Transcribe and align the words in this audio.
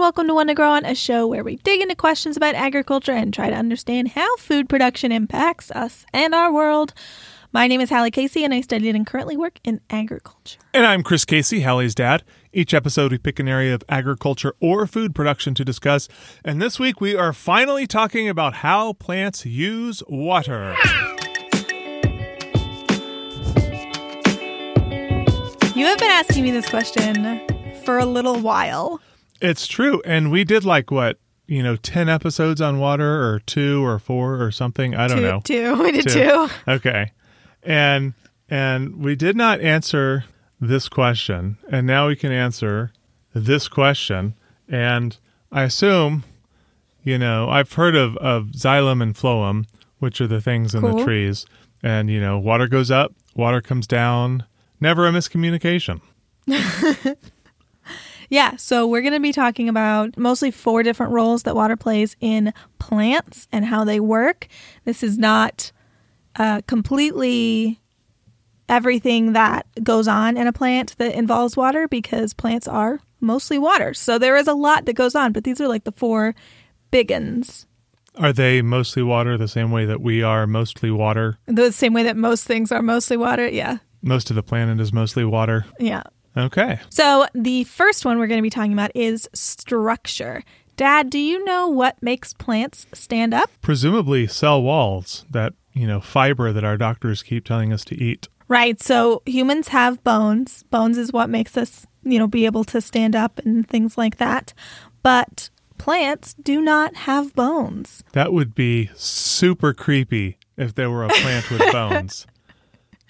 welcome 0.00 0.26
to 0.26 0.34
One 0.34 0.46
to 0.46 0.54
Grow 0.54 0.70
On, 0.70 0.86
a 0.86 0.94
show 0.94 1.26
where 1.26 1.44
we 1.44 1.56
dig 1.56 1.82
into 1.82 1.94
questions 1.94 2.34
about 2.34 2.54
agriculture 2.54 3.12
and 3.12 3.34
try 3.34 3.50
to 3.50 3.54
understand 3.54 4.08
how 4.08 4.34
food 4.36 4.66
production 4.66 5.12
impacts 5.12 5.70
us 5.72 6.06
and 6.14 6.34
our 6.34 6.50
world. 6.50 6.94
My 7.52 7.66
name 7.66 7.82
is 7.82 7.90
Hallie 7.90 8.10
Casey, 8.10 8.42
and 8.42 8.54
I 8.54 8.62
studied 8.62 8.96
and 8.96 9.06
currently 9.06 9.36
work 9.36 9.58
in 9.62 9.82
agriculture. 9.90 10.58
And 10.72 10.86
I'm 10.86 11.02
Chris 11.02 11.26
Casey, 11.26 11.60
Hallie's 11.60 11.94
dad. 11.94 12.22
Each 12.50 12.72
episode, 12.72 13.12
we 13.12 13.18
pick 13.18 13.38
an 13.38 13.46
area 13.46 13.74
of 13.74 13.84
agriculture 13.90 14.54
or 14.58 14.86
food 14.86 15.14
production 15.14 15.54
to 15.56 15.66
discuss. 15.66 16.08
And 16.46 16.62
this 16.62 16.80
week, 16.80 17.02
we 17.02 17.14
are 17.14 17.34
finally 17.34 17.86
talking 17.86 18.26
about 18.26 18.54
how 18.54 18.94
plants 18.94 19.44
use 19.44 20.02
water. 20.08 20.76
You 25.76 25.84
have 25.84 25.98
been 25.98 26.10
asking 26.10 26.44
me 26.44 26.52
this 26.52 26.70
question 26.70 27.42
for 27.84 27.98
a 27.98 28.06
little 28.06 28.40
while. 28.40 28.98
It's 29.40 29.66
true. 29.66 30.02
And 30.04 30.30
we 30.30 30.44
did 30.44 30.64
like 30.64 30.90
what? 30.90 31.18
You 31.46 31.62
know, 31.62 31.76
10 31.76 32.08
episodes 32.08 32.60
on 32.60 32.78
water 32.78 33.28
or 33.28 33.40
two 33.40 33.84
or 33.84 33.98
four 33.98 34.40
or 34.40 34.50
something. 34.52 34.94
I 34.94 35.08
don't 35.08 35.18
two, 35.18 35.22
know. 35.22 35.40
Two. 35.42 35.82
We 35.82 35.92
did 35.92 36.08
two. 36.08 36.48
Okay. 36.68 37.12
And 37.62 38.14
and 38.48 38.96
we 38.96 39.16
did 39.16 39.36
not 39.36 39.60
answer 39.60 40.24
this 40.60 40.88
question. 40.88 41.56
And 41.70 41.86
now 41.86 42.08
we 42.08 42.16
can 42.16 42.32
answer 42.32 42.92
this 43.34 43.68
question. 43.68 44.34
And 44.68 45.16
I 45.50 45.62
assume, 45.64 46.24
you 47.02 47.18
know, 47.18 47.48
I've 47.48 47.72
heard 47.72 47.96
of, 47.96 48.16
of 48.18 48.46
xylem 48.48 49.02
and 49.02 49.14
phloem, 49.14 49.66
which 49.98 50.20
are 50.20 50.26
the 50.26 50.40
things 50.40 50.74
in 50.74 50.82
Cool. 50.82 50.98
the 50.98 51.04
trees. 51.04 51.46
And, 51.82 52.10
you 52.10 52.20
know, 52.20 52.38
water 52.38 52.68
goes 52.68 52.90
up, 52.90 53.14
water 53.34 53.60
comes 53.60 53.86
down. 53.86 54.44
Never 54.80 55.06
a 55.06 55.10
miscommunication. 55.10 56.00
Yeah, 58.30 58.54
so 58.56 58.86
we're 58.86 59.00
going 59.02 59.12
to 59.12 59.20
be 59.20 59.32
talking 59.32 59.68
about 59.68 60.16
mostly 60.16 60.52
four 60.52 60.84
different 60.84 61.12
roles 61.12 61.42
that 61.42 61.56
water 61.56 61.76
plays 61.76 62.16
in 62.20 62.54
plants 62.78 63.48
and 63.50 63.64
how 63.64 63.84
they 63.84 63.98
work. 63.98 64.46
This 64.84 65.02
is 65.02 65.18
not 65.18 65.72
uh, 66.36 66.60
completely 66.68 67.80
everything 68.68 69.32
that 69.32 69.66
goes 69.82 70.06
on 70.06 70.36
in 70.36 70.46
a 70.46 70.52
plant 70.52 70.96
that 70.98 71.14
involves 71.16 71.56
water 71.56 71.88
because 71.88 72.32
plants 72.32 72.68
are 72.68 73.00
mostly 73.20 73.58
water. 73.58 73.92
So 73.94 74.16
there 74.16 74.36
is 74.36 74.46
a 74.46 74.54
lot 74.54 74.84
that 74.84 74.92
goes 74.94 75.16
on, 75.16 75.32
but 75.32 75.42
these 75.42 75.60
are 75.60 75.66
like 75.66 75.82
the 75.82 75.92
four 75.92 76.36
big 76.92 77.10
uns. 77.10 77.66
Are 78.14 78.32
they 78.32 78.62
mostly 78.62 79.02
water 79.02 79.36
the 79.36 79.48
same 79.48 79.72
way 79.72 79.86
that 79.86 80.00
we 80.00 80.22
are 80.22 80.46
mostly 80.46 80.92
water? 80.92 81.38
The 81.46 81.72
same 81.72 81.94
way 81.94 82.04
that 82.04 82.16
most 82.16 82.44
things 82.44 82.70
are 82.70 82.82
mostly 82.82 83.16
water. 83.16 83.48
Yeah. 83.48 83.78
Most 84.02 84.30
of 84.30 84.36
the 84.36 84.42
planet 84.42 84.80
is 84.80 84.92
mostly 84.92 85.24
water. 85.24 85.66
Yeah. 85.80 86.04
Okay. 86.36 86.78
So 86.90 87.26
the 87.34 87.64
first 87.64 88.04
one 88.04 88.18
we're 88.18 88.26
going 88.26 88.38
to 88.38 88.42
be 88.42 88.50
talking 88.50 88.72
about 88.72 88.92
is 88.94 89.28
structure. 89.32 90.42
Dad, 90.76 91.10
do 91.10 91.18
you 91.18 91.44
know 91.44 91.68
what 91.68 92.02
makes 92.02 92.32
plants 92.32 92.86
stand 92.94 93.34
up? 93.34 93.50
Presumably 93.60 94.26
cell 94.26 94.62
walls, 94.62 95.26
that, 95.30 95.52
you 95.72 95.86
know, 95.86 96.00
fiber 96.00 96.52
that 96.52 96.64
our 96.64 96.76
doctors 96.76 97.22
keep 97.22 97.44
telling 97.44 97.72
us 97.72 97.84
to 97.86 98.02
eat. 98.02 98.28
Right. 98.48 98.80
So 98.80 99.22
humans 99.26 99.68
have 99.68 100.02
bones. 100.02 100.64
Bones 100.70 100.98
is 100.98 101.12
what 101.12 101.28
makes 101.28 101.56
us, 101.56 101.86
you 102.02 102.18
know, 102.18 102.26
be 102.26 102.46
able 102.46 102.64
to 102.64 102.80
stand 102.80 103.14
up 103.14 103.38
and 103.44 103.68
things 103.68 103.98
like 103.98 104.16
that. 104.16 104.54
But 105.02 105.50
plants 105.78 106.34
do 106.34 106.60
not 106.60 106.94
have 106.96 107.34
bones. 107.34 108.02
That 108.12 108.32
would 108.32 108.54
be 108.54 108.90
super 108.94 109.72
creepy 109.72 110.38
if 110.56 110.74
there 110.74 110.90
were 110.90 111.04
a 111.04 111.08
plant 111.08 111.50
with 111.50 111.60
bones. 111.72 112.26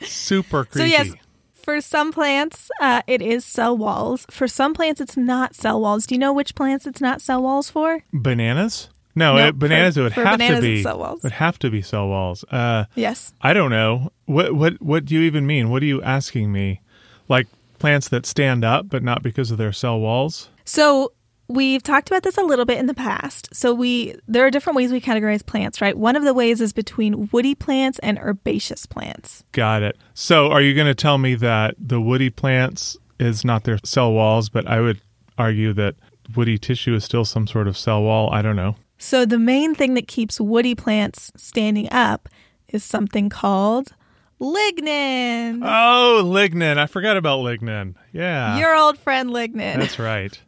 Super 0.02 0.64
creepy. 0.64 0.90
So, 0.90 1.02
yes, 1.04 1.14
for 1.60 1.80
some 1.80 2.12
plants, 2.12 2.70
uh, 2.80 3.02
it 3.06 3.22
is 3.22 3.44
cell 3.44 3.76
walls. 3.76 4.26
For 4.30 4.48
some 4.48 4.74
plants, 4.74 5.00
it's 5.00 5.16
not 5.16 5.54
cell 5.54 5.80
walls. 5.80 6.06
Do 6.06 6.14
you 6.14 6.18
know 6.18 6.32
which 6.32 6.54
plants 6.54 6.86
it's 6.86 7.00
not 7.00 7.20
cell 7.20 7.42
walls 7.42 7.70
for? 7.70 8.02
Bananas? 8.12 8.88
No, 9.16 9.36
Nope, 9.36 9.48
uh, 9.48 9.52
bananas 9.52 9.96
for- 9.96 10.02
would 10.04 10.14
for 10.14 10.24
have 10.24 10.38
to 10.40 10.60
be 10.60 10.82
cell 10.82 10.98
walls. 10.98 11.18
It 11.18 11.22
would 11.24 11.32
have 11.32 11.58
to 11.60 11.70
be 11.70 11.82
cell 11.82 12.08
walls. 12.08 12.44
Uh, 12.50 12.84
Yes. 12.94 13.32
I 13.42 13.52
don't 13.52 13.70
know. 13.70 14.10
What 14.26 14.54
what 14.54 14.80
what 14.80 15.04
do 15.04 15.14
you 15.14 15.22
even 15.22 15.46
mean? 15.46 15.68
What 15.70 15.82
are 15.82 15.86
you 15.86 16.00
asking 16.02 16.52
me? 16.52 16.80
Like 17.28 17.48
plants 17.78 18.08
that 18.10 18.24
stand 18.26 18.64
up 18.64 18.88
but 18.88 19.02
not 19.02 19.22
because 19.22 19.50
of 19.50 19.58
their 19.58 19.72
cell 19.72 19.98
walls? 19.98 20.48
So 20.64 21.12
we've 21.50 21.82
talked 21.82 22.08
about 22.08 22.22
this 22.22 22.38
a 22.38 22.42
little 22.42 22.64
bit 22.64 22.78
in 22.78 22.86
the 22.86 22.94
past. 22.94 23.48
So 23.52 23.74
we 23.74 24.14
there 24.28 24.46
are 24.46 24.50
different 24.50 24.76
ways 24.76 24.92
we 24.92 25.00
categorize 25.00 25.44
plants, 25.44 25.80
right? 25.80 25.98
One 25.98 26.16
of 26.16 26.22
the 26.22 26.32
ways 26.32 26.60
is 26.60 26.72
between 26.72 27.28
woody 27.32 27.54
plants 27.54 27.98
and 28.02 28.18
herbaceous 28.18 28.86
plants. 28.86 29.44
Got 29.52 29.82
it. 29.82 29.98
So 30.14 30.50
are 30.50 30.62
you 30.62 30.74
going 30.74 30.86
to 30.86 30.94
tell 30.94 31.18
me 31.18 31.34
that 31.34 31.74
the 31.78 32.00
woody 32.00 32.30
plants 32.30 32.96
is 33.18 33.44
not 33.44 33.64
their 33.64 33.78
cell 33.84 34.12
walls, 34.12 34.48
but 34.48 34.66
I 34.66 34.80
would 34.80 35.00
argue 35.36 35.72
that 35.74 35.96
woody 36.36 36.56
tissue 36.56 36.94
is 36.94 37.04
still 37.04 37.24
some 37.24 37.46
sort 37.46 37.66
of 37.66 37.76
cell 37.76 38.02
wall? 38.02 38.30
I 38.32 38.42
don't 38.42 38.56
know. 38.56 38.76
So 38.98 39.24
the 39.24 39.38
main 39.38 39.74
thing 39.74 39.94
that 39.94 40.06
keeps 40.06 40.40
woody 40.40 40.74
plants 40.74 41.32
standing 41.36 41.90
up 41.90 42.28
is 42.68 42.84
something 42.84 43.28
called 43.28 43.94
lignin. 44.40 45.60
Oh, 45.64 46.22
lignin. 46.24 46.78
I 46.78 46.86
forgot 46.86 47.16
about 47.16 47.40
lignin. 47.40 47.94
Yeah. 48.12 48.58
Your 48.58 48.76
old 48.76 48.98
friend 48.98 49.30
lignin. 49.30 49.78
That's 49.78 49.98
right. 49.98 50.38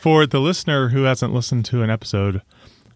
For 0.00 0.26
the 0.26 0.40
listener 0.40 0.88
who 0.90 1.02
hasn't 1.04 1.32
listened 1.32 1.64
to 1.66 1.82
an 1.82 1.90
episode 1.90 2.42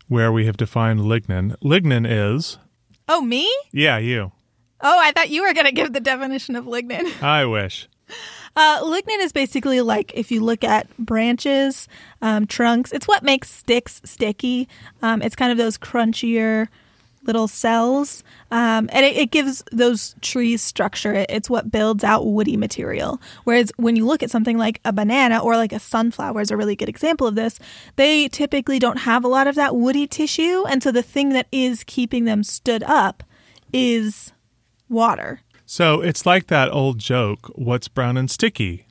where 0.08 0.32
we 0.32 0.46
have 0.46 0.56
defined 0.56 1.00
lignin, 1.00 1.56
lignin 1.62 2.06
is, 2.08 2.58
oh, 3.08 3.20
me? 3.20 3.50
yeah, 3.72 3.98
you. 3.98 4.32
Oh, 4.80 4.98
I 5.00 5.12
thought 5.12 5.30
you 5.30 5.42
were 5.42 5.54
going 5.54 5.66
to 5.66 5.72
give 5.72 5.92
the 5.92 6.00
definition 6.00 6.56
of 6.56 6.64
lignin. 6.64 7.22
I 7.22 7.44
wish. 7.46 7.88
Uh, 8.54 8.80
lignin 8.82 9.20
is 9.20 9.32
basically 9.32 9.80
like 9.80 10.12
if 10.14 10.30
you 10.30 10.40
look 10.40 10.64
at 10.64 10.94
branches, 10.96 11.88
um, 12.22 12.46
trunks, 12.46 12.92
it's 12.92 13.08
what 13.08 13.22
makes 13.22 13.50
sticks 13.50 14.00
sticky. 14.04 14.68
Um, 15.02 15.22
it's 15.22 15.36
kind 15.36 15.52
of 15.52 15.58
those 15.58 15.76
crunchier 15.76 16.68
little 17.26 17.48
cells, 17.48 18.22
um, 18.50 18.88
and 18.92 19.04
it, 19.04 19.16
it 19.16 19.30
gives 19.30 19.62
those 19.72 20.14
trees 20.20 20.62
structure. 20.62 21.12
It- 21.14 21.30
It's 21.30 21.50
what 21.50 21.70
builds 21.70 22.04
out 22.04 22.26
woody 22.26 22.56
material. 22.56 23.20
Whereas 23.44 23.72
when 23.76 23.96
you 23.96 24.06
look 24.06 24.22
at 24.22 24.30
something 24.30 24.56
like 24.58 24.80
a 24.84 24.92
banana 24.92 25.38
or 25.38 25.56
like 25.56 25.72
a 25.72 25.78
sunflower 25.80 26.40
is 26.40 26.50
a 26.50 26.56
really 26.56 26.76
good 26.76 26.88
example 26.88 27.26
of 27.26 27.34
this, 27.34 27.58
they 27.96 28.28
typically 28.28 28.78
don't 28.78 28.98
have 28.98 29.24
a 29.24 29.28
lot 29.28 29.46
of 29.46 29.54
that 29.56 29.74
woody 29.76 30.06
tissue, 30.06 30.64
and 30.68 30.82
so 30.82 30.90
the 30.92 31.02
thing 31.02 31.30
that 31.30 31.46
is 31.52 31.84
keeping 31.84 32.24
them 32.24 32.42
stood 32.42 32.82
up 32.84 33.22
is 33.72 34.32
water. 34.88 35.40
So 35.66 36.00
it's 36.00 36.24
like 36.24 36.46
that 36.46 36.70
old 36.72 36.98
joke 37.00 37.50
what's 37.56 37.88
brown 37.88 38.16
and 38.16 38.30
sticky? 38.30 38.86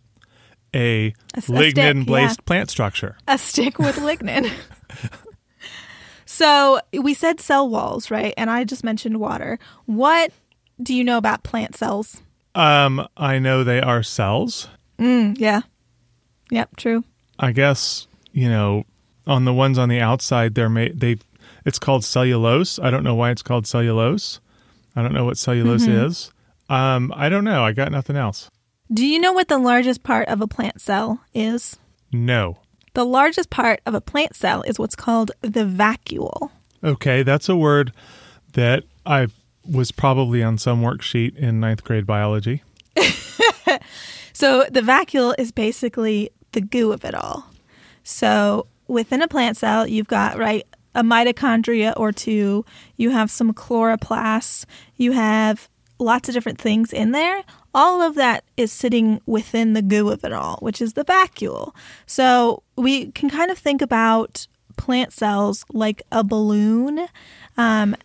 A 0.74 1.14
lignin-based 1.38 2.40
yeah. 2.40 2.46
plant 2.46 2.70
structure. 2.70 3.16
a 3.30 3.38
stick 3.38 3.80
with 3.80 3.96
lignin. 3.96 4.52
so 6.36 6.80
we 6.94 7.14
said 7.14 7.40
cell 7.40 7.70
walls, 7.70 8.12
right? 8.12 8.34
And 8.38 8.50
I 8.50 8.64
just 8.66 8.84
mentioned 8.84 9.20
water. 9.20 9.58
What 9.86 10.32
do 10.82 10.94
you 10.94 11.04
know 11.04 11.18
about 11.18 11.44
plant 11.44 11.76
cells? 11.78 12.22
Um, 12.54 13.08
I 13.16 13.40
know 13.40 13.64
they 13.64 13.80
are 13.82 14.04
cells. 14.04 14.68
Mm, 15.00 15.38
yeah. 15.40 15.62
Yep, 16.52 16.76
true. 16.78 17.04
I 17.40 17.52
guess, 17.52 18.08
you 18.34 18.50
know, 18.50 18.84
on 19.28 19.46
the 19.46 19.54
ones 19.54 19.78
on 19.78 19.90
the 19.90 20.00
outside 20.00 20.54
they're 20.56 20.70
made 20.70 21.00
they 21.00 21.18
it's 21.66 21.80
called 21.80 22.04
cellulose. 22.04 22.78
I 22.80 22.92
don't 22.92 23.04
know 23.04 23.16
why 23.16 23.32
it's 23.32 23.42
called 23.42 23.66
cellulose. 23.66 24.40
I 24.96 25.02
don't 25.02 25.14
know 25.14 25.26
what 25.26 25.38
cellulose 25.38 25.86
Mm-hmm. 25.86 26.06
is. 26.06 26.32
Um, 26.70 27.14
I 27.16 27.30
don't 27.30 27.44
know. 27.44 27.64
I 27.64 27.72
got 27.74 27.92
nothing 27.92 28.16
else. 28.16 28.50
Do 28.94 29.06
you 29.06 29.20
know 29.20 29.34
what 29.34 29.48
the 29.48 29.58
largest 29.58 30.04
part 30.04 30.28
of 30.28 30.42
a 30.42 30.48
plant 30.48 30.80
cell 30.82 31.22
is? 31.34 31.78
No. 32.12 32.58
The 32.96 33.06
largest 33.06 33.50
part 33.50 33.82
of 33.86 33.94
a 33.94 34.02
plant 34.02 34.36
cell 34.36 34.64
is 34.64 34.80
what's 34.80 34.96
called 34.96 35.32
the 35.42 35.66
vacuole. 35.66 36.50
Okay, 36.84 37.24
that's 37.24 37.48
a 37.48 37.56
word 37.56 37.94
that 38.54 38.84
I 39.06 39.28
was 39.64 39.92
probably 39.92 40.44
on 40.44 40.58
some 40.58 40.82
worksheet 40.82 41.36
in 41.38 41.60
ninth 41.60 41.84
grade 41.84 42.06
biology. 42.06 42.64
So 44.36 44.66
the 44.70 44.82
vacuole 44.82 45.34
is 45.38 45.54
basically 45.54 46.30
the 46.52 46.60
goo 46.60 46.92
of 46.92 47.06
it 47.06 47.16
all. 47.16 47.46
So 48.04 48.68
within 48.86 49.22
a 49.22 49.30
plant 49.30 49.56
cell, 49.56 49.88
you've 49.88 50.10
got 50.10 50.38
right 50.38 50.68
a 50.94 51.04
mitochondria 51.04 51.94
or 51.96 52.12
two. 52.12 52.66
You 52.98 53.12
have 53.12 53.32
some 53.32 53.54
chloroplasts. 53.54 54.66
You 54.98 55.14
have 55.14 55.70
lots 56.00 56.28
of 56.28 56.36
different 56.36 56.60
things 56.60 56.92
in 56.92 57.12
there. 57.12 57.44
All 57.76 58.02
of 58.02 58.16
that 58.16 58.46
is 58.56 58.72
sitting 58.72 59.20
within 59.26 59.74
the 59.74 59.82
goo 59.82 60.10
of 60.10 60.24
it 60.24 60.32
all, 60.32 60.58
which 60.62 60.82
is 60.82 60.94
the 60.94 61.04
vacuole. 61.04 61.76
So 62.06 62.64
we 62.78 63.12
can 63.12 63.30
kind 63.30 63.52
of 63.52 63.58
think 63.58 63.82
about 63.82 64.48
plant 64.78 65.12
cells 65.12 65.66
like 65.74 66.02
a 66.10 66.24
balloon, 66.24 67.08
um, 67.58 67.96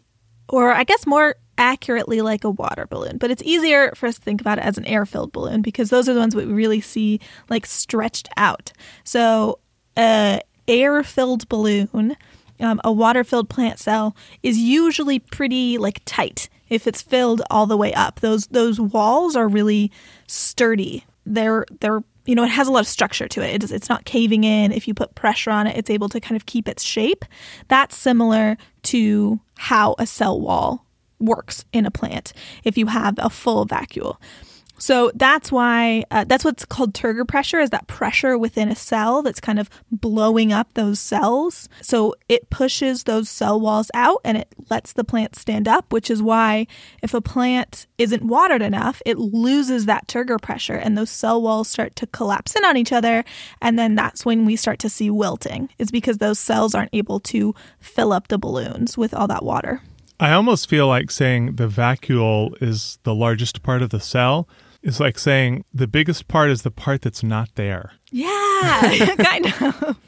or 0.49 0.73
I 0.73 0.83
guess 0.83 1.07
more 1.07 1.37
accurately 1.57 2.21
like 2.21 2.43
a 2.43 2.51
water 2.51 2.89
balloon. 2.91 3.17
But 3.19 3.31
it's 3.31 3.45
easier 3.45 3.93
for 3.95 4.09
us 4.09 4.17
to 4.17 4.21
think 4.21 4.41
about 4.41 4.59
it 4.59 4.65
as 4.65 4.77
an 4.77 4.87
air 4.87 5.07
filled 5.07 5.31
balloon 5.31 5.63
because 5.63 5.91
those 5.91 6.09
are 6.09 6.15
the 6.15 6.21
ones 6.21 6.35
we 6.35 6.47
really 6.47 6.81
see 6.81 7.21
like 7.49 7.65
stretched 7.65 8.29
out. 8.37 8.73
So, 9.05 9.61
a 9.97 10.41
air 10.67 11.05
filled 11.05 11.49
balloon, 11.49 12.17
um, 12.61 12.81
a 12.85 12.93
water 12.93 13.25
filled 13.25 13.49
plant 13.49 13.79
cell 13.79 14.17
is 14.43 14.59
usually 14.59 15.19
pretty 15.19 15.79
like 15.79 16.03
tight 16.05 16.49
if 16.69 16.87
it's 16.87 17.03
filled 17.03 17.43
all 17.51 17.67
the 17.67 17.77
way 17.77 17.93
up. 17.95 18.21
Those 18.21 18.47
those 18.49 18.81
walls 18.81 19.37
are 19.37 19.49
really 19.49 19.91
sturdy. 20.27 21.05
They're 21.27 21.67
they're 21.81 22.03
you 22.27 22.35
know, 22.35 22.45
it 22.45 22.51
has 22.51 22.69
a 22.69 22.71
lot 22.71 22.81
of 22.81 22.87
structure 22.87 23.27
to 23.27 23.41
it. 23.41 23.63
It's, 23.63 23.73
it's 23.73 23.89
not 23.89 24.05
caving 24.05 24.45
in. 24.45 24.73
If 24.73 24.87
you 24.87 24.95
put 24.95 25.15
pressure 25.15 25.51
on 25.51 25.67
it, 25.67 25.77
it's 25.77 25.91
able 25.91 26.09
to 26.11 26.21
kind 26.21 26.37
of 26.37 26.47
keep 26.47 26.69
its 26.69 26.83
shape. 26.85 27.25
That's 27.69 27.97
similar 27.97 28.57
to 28.85 29.41
how 29.57 29.97
a 29.99 30.07
cell 30.07 30.41
wall 30.41 30.87
works 31.19 31.65
in 31.73 31.87
a 31.87 31.91
plant 31.91 32.33
if 32.63 32.79
you 32.79 32.87
have 32.87 33.15
a 33.19 33.31
full 33.31 33.67
vacuole. 33.67 34.17
So 34.81 35.13
that's 35.15 35.53
why 35.53 36.05
uh, 36.11 36.25
that's 36.25 36.43
what's 36.43 36.65
called 36.65 36.95
turgor 36.95 37.29
pressure 37.29 37.61
is 37.61 37.69
that 37.71 37.87
pressure 37.87 38.39
within 38.39 38.71
a 38.71 38.75
cell 38.75 39.23
that's 39.23 39.39
kind 39.39 39.59
of 39.59 39.69
blowing 39.93 40.55
up 40.55 40.73
those 40.73 40.99
cells. 40.99 41.69
So 41.83 42.15
it 42.31 42.49
pushes 42.49 43.05
those 43.05 43.29
cell 43.29 43.61
walls 43.61 43.91
out 43.93 44.23
and 44.25 44.39
it 44.39 44.49
lets 44.71 44.95
the 44.95 45.05
plant 45.05 45.37
stand 45.37 45.69
up, 45.69 45.93
which 45.93 46.11
is 46.11 46.23
why 46.23 46.67
if 47.03 47.13
a 47.13 47.21
plant 47.21 47.87
isn't 47.99 48.23
watered 48.25 48.63
enough, 48.63 49.03
it 49.05 49.19
loses 49.19 49.85
that 49.85 50.09
turgor 50.09 50.41
pressure 50.41 50.77
and 50.77 50.97
those 50.97 51.11
cell 51.11 51.43
walls 51.43 51.69
start 51.69 51.95
to 51.97 52.07
collapse 52.07 52.57
in 52.57 52.65
on 52.65 52.79
each 52.79 52.93
other 52.93 53.23
and 53.61 53.79
then 53.79 53.95
that's 53.95 54.25
when 54.25 54.47
we 54.47 54.57
start 54.57 54.79
to 54.79 54.89
see 54.89 55.11
wilting. 55.11 55.69
Is 55.79 55.91
because 55.91 56.19
those 56.19 56.39
cells 56.39 56.75
aren't 56.75 56.95
able 56.95 57.21
to 57.21 57.55
fill 57.81 58.15
up 58.15 58.29
the 58.29 58.39
balloons 58.39 58.97
with 58.97 59.13
all 59.13 59.29
that 59.29 59.45
water. 59.45 59.83
I 60.19 60.33
almost 60.33 60.69
feel 60.69 60.87
like 60.87 61.11
saying 61.11 61.57
the 61.57 61.69
vacuole 61.69 62.61
is 62.63 62.99
the 63.03 63.15
largest 63.15 63.63
part 63.63 63.83
of 63.83 63.91
the 63.91 64.01
cell 64.01 64.49
is 64.83 65.01
like 65.01 65.19
saying 65.19 65.65
the 65.75 65.87
biggest 65.87 66.29
part 66.29 66.51
is 66.51 66.63
the 66.63 66.71
part 66.71 67.03
that's 67.03 67.23
not 67.23 67.51
there. 67.55 67.93
Yeah, 68.11 69.15
kind 69.19 69.47
of. 69.47 69.99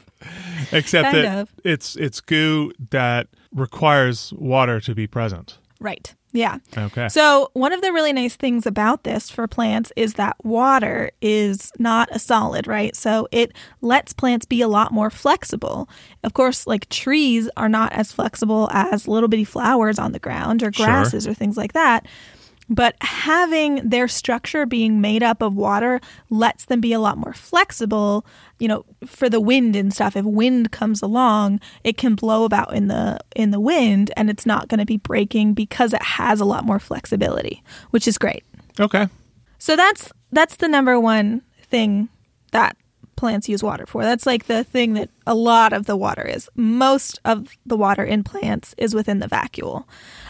Except 0.71 1.11
Kind 1.11 1.25
that 1.25 1.37
of. 1.39 1.49
it's 1.63 1.95
it's 1.97 2.21
goo 2.21 2.71
that 2.91 3.27
requires 3.53 4.33
water 4.37 4.79
to 4.81 4.95
be 4.95 5.07
present. 5.07 5.57
Right. 5.79 6.13
Yeah. 6.35 6.57
Okay. 6.75 7.09
So, 7.09 7.51
one 7.53 7.73
of 7.73 7.81
the 7.81 7.91
really 7.93 8.11
nice 8.13 8.35
things 8.35 8.65
about 8.65 9.03
this 9.03 9.29
for 9.29 9.47
plants 9.47 9.91
is 9.95 10.13
that 10.15 10.35
water 10.43 11.11
is 11.21 11.71
not 11.77 12.09
a 12.11 12.17
solid, 12.17 12.65
right? 12.65 12.95
So, 12.95 13.27
it 13.31 13.51
lets 13.81 14.13
plants 14.13 14.45
be 14.45 14.61
a 14.61 14.67
lot 14.67 14.91
more 14.91 15.11
flexible. 15.11 15.87
Of 16.23 16.33
course, 16.33 16.65
like 16.65 16.89
trees 16.89 17.49
are 17.55 17.69
not 17.69 17.91
as 17.93 18.11
flexible 18.11 18.67
as 18.71 19.07
little 19.07 19.29
bitty 19.29 19.43
flowers 19.43 19.99
on 19.99 20.11
the 20.13 20.19
ground 20.19 20.63
or 20.63 20.71
Sure. 20.73 20.87
grasses 20.87 21.27
or 21.27 21.35
things 21.35 21.55
like 21.57 21.73
that. 21.73 22.07
But 22.73 22.95
having 23.01 23.87
their 23.87 24.07
structure 24.07 24.65
being 24.65 24.99
made 24.99 25.21
up 25.21 25.43
of 25.43 25.55
water 25.55 26.01
lets 26.31 26.65
them 26.65 26.81
be 26.81 26.91
a 26.91 26.99
lot 26.99 27.19
more 27.19 27.33
flexible, 27.33 28.25
you 28.57 28.67
know, 28.67 28.83
for 29.05 29.29
the 29.29 29.39
wind 29.39 29.75
and 29.75 29.93
stuff. 29.93 30.15
If 30.15 30.25
wind 30.25 30.71
comes 30.71 31.03
along, 31.03 31.59
it 31.83 31.97
can 31.97 32.15
blow 32.15 32.45
about 32.45 32.73
in 32.73 32.87
the 32.87 33.19
in 33.35 33.51
the 33.51 33.59
wind 33.59 34.11
and 34.17 34.27
it's 34.27 34.45
not 34.45 34.69
going 34.69 34.79
to 34.79 34.85
be 34.85 34.97
breaking 34.97 35.53
because 35.53 35.93
it 35.93 36.01
has 36.01 36.39
a 36.39 36.45
lot 36.45 36.65
more 36.65 36.79
flexibility, 36.79 37.61
which 37.91 38.07
is 38.07 38.17
great. 38.17 38.43
okay. 38.79 39.07
So 39.59 39.75
that's 39.75 40.11
that's 40.31 40.55
the 40.55 40.67
number 40.67 40.99
one 40.99 41.43
thing 41.61 42.09
that 42.53 42.75
plants 43.15 43.47
use 43.47 43.61
water 43.61 43.85
for. 43.85 44.01
That's 44.03 44.25
like 44.25 44.47
the 44.47 44.63
thing 44.63 44.95
that 44.95 45.09
a 45.27 45.35
lot 45.35 45.73
of 45.73 45.85
the 45.85 45.95
water 45.95 46.23
is. 46.23 46.49
Most 46.55 47.19
of 47.23 47.55
the 47.65 47.77
water 47.77 48.03
in 48.03 48.23
plants 48.23 48.73
is 48.77 48.95
within 48.95 49.19
the 49.19 49.27
vacuole. 49.27 49.85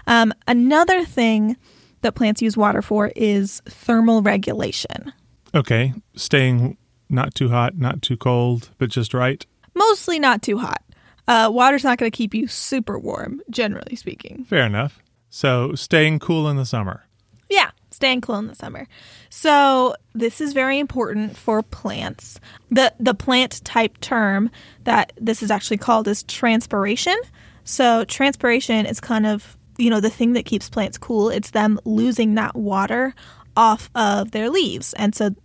Um, 0.07 0.33
another 0.45 1.05
thing 1.05 1.55
that 2.03 2.15
plants 2.15 2.41
use 2.41 2.55
water 2.55 2.81
for 2.81 3.11
is 3.15 3.61
thermal 3.65 4.21
regulation. 4.21 5.11
Okay. 5.55 5.93
Staying 6.15 6.77
not 7.09 7.35
too 7.35 7.49
hot, 7.49 7.77
not 7.77 8.01
too 8.01 8.17
cold, 8.17 8.69
but 8.77 8.89
just 8.89 9.13
right. 9.13 9.45
Mostly 9.75 10.19
not 10.19 10.41
too 10.41 10.57
hot. 10.57 10.81
Uh, 11.27 11.49
water's 11.51 11.83
not 11.83 11.97
going 11.97 12.11
to 12.11 12.15
keep 12.15 12.33
you 12.33 12.47
super 12.47 12.99
warm, 12.99 13.41
generally 13.49 13.95
speaking. 13.95 14.43
Fair 14.45 14.65
enough. 14.65 15.01
So 15.29 15.73
staying 15.73 16.19
cool 16.19 16.47
in 16.49 16.57
the 16.57 16.65
summer. 16.65 17.05
Yeah, 17.49 17.71
staying 17.91 18.21
cool 18.21 18.35
in 18.35 18.47
the 18.47 18.55
summer. 18.55 18.87
So 19.29 19.95
this 20.13 20.41
is 20.41 20.53
very 20.53 20.79
important 20.79 21.37
for 21.37 21.61
plants. 21.61 22.39
The 22.71 22.93
the 22.99 23.13
plant 23.13 23.63
type 23.63 23.99
term 23.99 24.49
that 24.83 25.13
this 25.19 25.43
is 25.43 25.51
actually 25.51 25.77
called 25.77 26.07
is 26.07 26.23
transpiration. 26.23 27.15
So 27.63 28.03
transpiration 28.05 28.85
is 28.85 28.99
kind 28.99 29.25
of 29.25 29.57
you 29.77 29.89
know 29.89 29.99
the 29.99 30.09
thing 30.09 30.33
that 30.33 30.45
keeps 30.45 30.69
plants 30.69 30.97
cool. 30.97 31.29
It's 31.29 31.51
them 31.51 31.79
losing 31.85 32.35
that 32.35 32.55
water 32.55 33.13
off 33.55 33.89
of 33.95 34.31
their 34.31 34.49
leaves, 34.49 34.93
and 34.93 35.15
so 35.15 35.35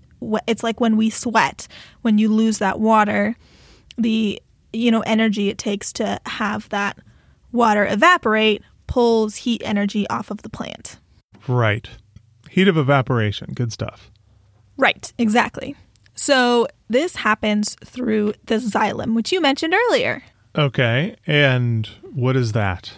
it's 0.47 0.63
like 0.63 0.81
when 0.81 0.97
we 0.97 1.11
sweat, 1.11 1.69
when 2.03 2.19
you 2.19 2.29
lose 2.29 2.59
that 2.59 2.81
water, 2.81 3.37
the 3.97 4.41
you 4.73 4.91
know 4.91 5.01
energy 5.01 5.49
it 5.49 5.59
takes 5.59 5.93
to 5.95 6.21
have 6.27 6.69
that 6.71 6.99
water 7.53 7.87
evaporate 7.87 8.63
pulls 8.87 9.37
heat 9.37 9.63
energy 9.65 10.09
off 10.09 10.31
of 10.31 10.43
the 10.43 10.51
plant. 10.51 10.99
Right. 11.47 11.89
Heat 12.51 12.69
of 12.69 12.77
evaporation. 12.77 13.53
Good 13.55 13.73
stuff. 13.73 14.11
Right, 14.77 15.13
exactly. 15.19 15.77
So 16.15 16.67
this 16.89 17.17
happens 17.17 17.77
through 17.85 18.35
the 18.45 18.57
xylem, 18.57 19.15
which 19.15 19.33
you 19.33 19.41
mentioned 19.41 19.75
earlier. 19.75 20.23
Okay. 20.57 21.17
And 21.27 21.87
what 22.03 22.37
is 22.37 22.53
that? 22.53 22.93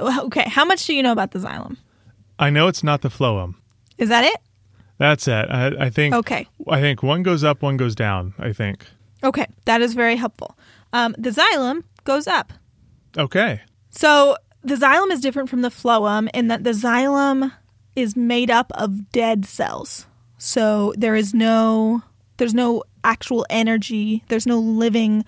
Okay, 0.00 0.48
how 0.48 0.64
much 0.64 0.86
do 0.86 0.94
you 0.94 1.02
know 1.02 1.12
about 1.12 1.32
the 1.32 1.38
xylem? 1.38 1.76
I 2.38 2.50
know 2.50 2.68
it's 2.68 2.82
not 2.82 3.02
the 3.02 3.08
phloem. 3.08 3.54
Is 3.98 4.08
that 4.08 4.24
it? 4.24 4.36
That's 4.98 5.28
it. 5.28 5.50
I, 5.50 5.66
I 5.86 5.90
think. 5.90 6.14
Okay. 6.14 6.46
I 6.68 6.80
think 6.80 7.02
one 7.02 7.22
goes 7.22 7.44
up, 7.44 7.62
one 7.62 7.76
goes 7.76 7.94
down. 7.94 8.34
I 8.38 8.52
think. 8.52 8.86
Okay, 9.22 9.46
that 9.64 9.80
is 9.80 9.94
very 9.94 10.16
helpful. 10.16 10.56
Um, 10.92 11.14
the 11.18 11.30
xylem 11.30 11.82
goes 12.04 12.26
up. 12.26 12.52
Okay. 13.16 13.60
So 13.90 14.36
the 14.62 14.74
xylem 14.74 15.10
is 15.10 15.20
different 15.20 15.48
from 15.48 15.62
the 15.62 15.68
phloem 15.68 16.28
in 16.34 16.48
that 16.48 16.64
the 16.64 16.70
xylem 16.70 17.52
is 17.96 18.16
made 18.16 18.50
up 18.50 18.72
of 18.74 19.10
dead 19.10 19.44
cells. 19.44 20.06
So 20.38 20.92
there 20.96 21.14
is 21.14 21.32
no 21.34 22.02
there's 22.36 22.54
no 22.54 22.82
actual 23.02 23.46
energy. 23.50 24.24
There's 24.28 24.46
no 24.46 24.58
living 24.58 25.24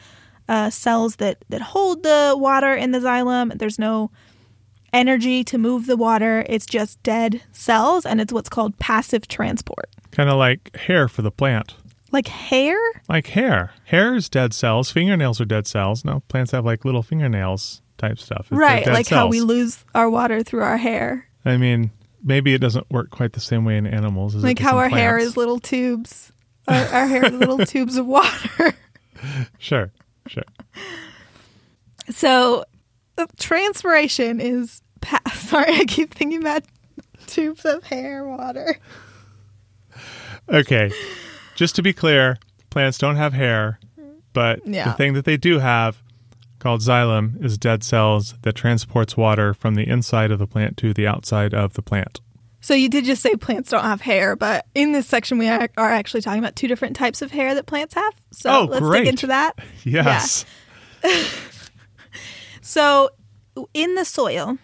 uh, 0.48 0.70
cells 0.70 1.16
that 1.16 1.38
that 1.48 1.62
hold 1.62 2.02
the 2.02 2.34
water 2.36 2.74
in 2.74 2.92
the 2.92 3.00
xylem. 3.00 3.56
There's 3.58 3.78
no 3.78 4.10
energy 4.96 5.44
to 5.44 5.58
move 5.58 5.86
the 5.86 5.96
water. 5.96 6.44
It's 6.48 6.66
just 6.66 7.02
dead 7.02 7.42
cells, 7.52 8.04
and 8.06 8.20
it's 8.20 8.32
what's 8.32 8.48
called 8.48 8.78
passive 8.78 9.28
transport. 9.28 9.88
Kind 10.10 10.30
of 10.30 10.36
like 10.38 10.74
hair 10.76 11.08
for 11.08 11.22
the 11.22 11.30
plant. 11.30 11.74
Like 12.12 12.28
hair. 12.28 12.76
Like 13.08 13.26
hair. 13.28 13.72
Hair 13.84 14.14
is 14.16 14.28
dead 14.28 14.54
cells. 14.54 14.90
Fingernails 14.90 15.40
are 15.40 15.44
dead 15.44 15.66
cells. 15.66 16.04
No, 16.04 16.20
plants 16.28 16.52
have 16.52 16.64
like 16.64 16.84
little 16.84 17.02
fingernails 17.02 17.82
type 17.98 18.18
stuff. 18.18 18.46
It's- 18.46 18.58
Right, 18.58 18.86
like 18.86 19.08
how 19.08 19.26
we 19.28 19.40
lose 19.40 19.84
our 19.94 20.08
water 20.08 20.42
through 20.42 20.62
our 20.62 20.76
hair. 20.78 21.28
I 21.44 21.56
mean, 21.56 21.90
maybe 22.22 22.54
it 22.54 22.58
doesn't 22.60 22.90
work 22.90 23.10
quite 23.10 23.32
the 23.34 23.40
same 23.40 23.64
way 23.64 23.76
in 23.76 23.86
animals 23.86 24.34
as 24.34 24.42
Like 24.42 24.58
how 24.58 24.78
our 24.78 24.88
hair 24.88 25.18
is 25.18 25.36
little 25.36 25.58
tubes. 25.60 26.32
Our, 26.68 26.74
our 26.86 27.06
hair 27.06 27.24
is 27.26 27.32
little 27.32 27.58
tubes 27.66 27.96
of 27.96 28.06
water. 28.06 28.74
Sure. 29.58 29.90
Sure. 30.26 30.42
So, 32.10 32.64
uh, 33.18 33.26
transpiration 33.38 34.40
is. 34.40 34.80
Pa- 35.00 35.20
Sorry, 35.34 35.72
I 35.74 35.84
keep 35.84 36.14
thinking 36.14 36.40
about 36.40 36.62
tubes 37.26 37.64
of 37.64 37.84
hair 37.84 38.26
water. 38.26 38.78
Okay. 40.48 40.90
Just 41.54 41.74
to 41.76 41.82
be 41.82 41.92
clear, 41.92 42.36
plants 42.70 42.98
don't 42.98 43.16
have 43.16 43.32
hair, 43.32 43.78
but 44.32 44.64
the 44.64 44.94
thing 44.96 45.14
that 45.14 45.24
they 45.24 45.36
do 45.36 45.58
have 45.58 46.02
called 46.58 46.80
xylem 46.80 47.42
is 47.44 47.56
dead 47.58 47.82
cells 47.84 48.34
that 48.42 48.54
transports 48.54 49.16
water 49.16 49.54
from 49.54 49.74
the 49.74 49.86
inside 49.88 50.30
of 50.30 50.38
the 50.38 50.46
plant 50.46 50.76
to 50.78 50.92
the 50.92 51.06
outside 51.06 51.54
of 51.54 51.74
the 51.74 51.82
plant. 51.82 52.20
So, 52.60 52.74
you 52.74 52.88
did 52.88 53.04
just 53.04 53.22
say 53.22 53.36
plants 53.36 53.70
don't 53.70 53.84
have 53.84 54.00
hair, 54.00 54.34
but 54.34 54.66
in 54.74 54.90
this 54.92 55.06
section, 55.06 55.38
we 55.38 55.46
are 55.48 55.68
are 55.76 55.90
actually 55.92 56.22
talking 56.22 56.40
about 56.40 56.56
two 56.56 56.66
different 56.66 56.96
types 56.96 57.22
of 57.22 57.30
hair 57.30 57.54
that 57.54 57.66
plants 57.66 57.94
have. 57.94 58.12
So, 58.32 58.50
Oh, 58.50 58.64
let's 58.64 58.80
great. 58.84 59.00
dig 59.00 59.08
into 59.08 59.26
that. 59.28 59.58
Yes. 59.84 60.44
So, 62.60 63.10
in 63.74 63.94
the 63.94 64.04
soil, 64.04 64.58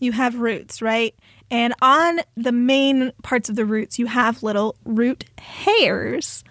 you 0.00 0.12
have 0.12 0.36
roots, 0.36 0.82
right? 0.82 1.14
And 1.50 1.74
on 1.82 2.20
the 2.36 2.52
main 2.52 3.12
parts 3.22 3.48
of 3.48 3.56
the 3.56 3.64
roots, 3.64 3.98
you 3.98 4.06
have 4.06 4.42
little 4.42 4.76
root 4.84 5.24
hairs. 5.38 6.44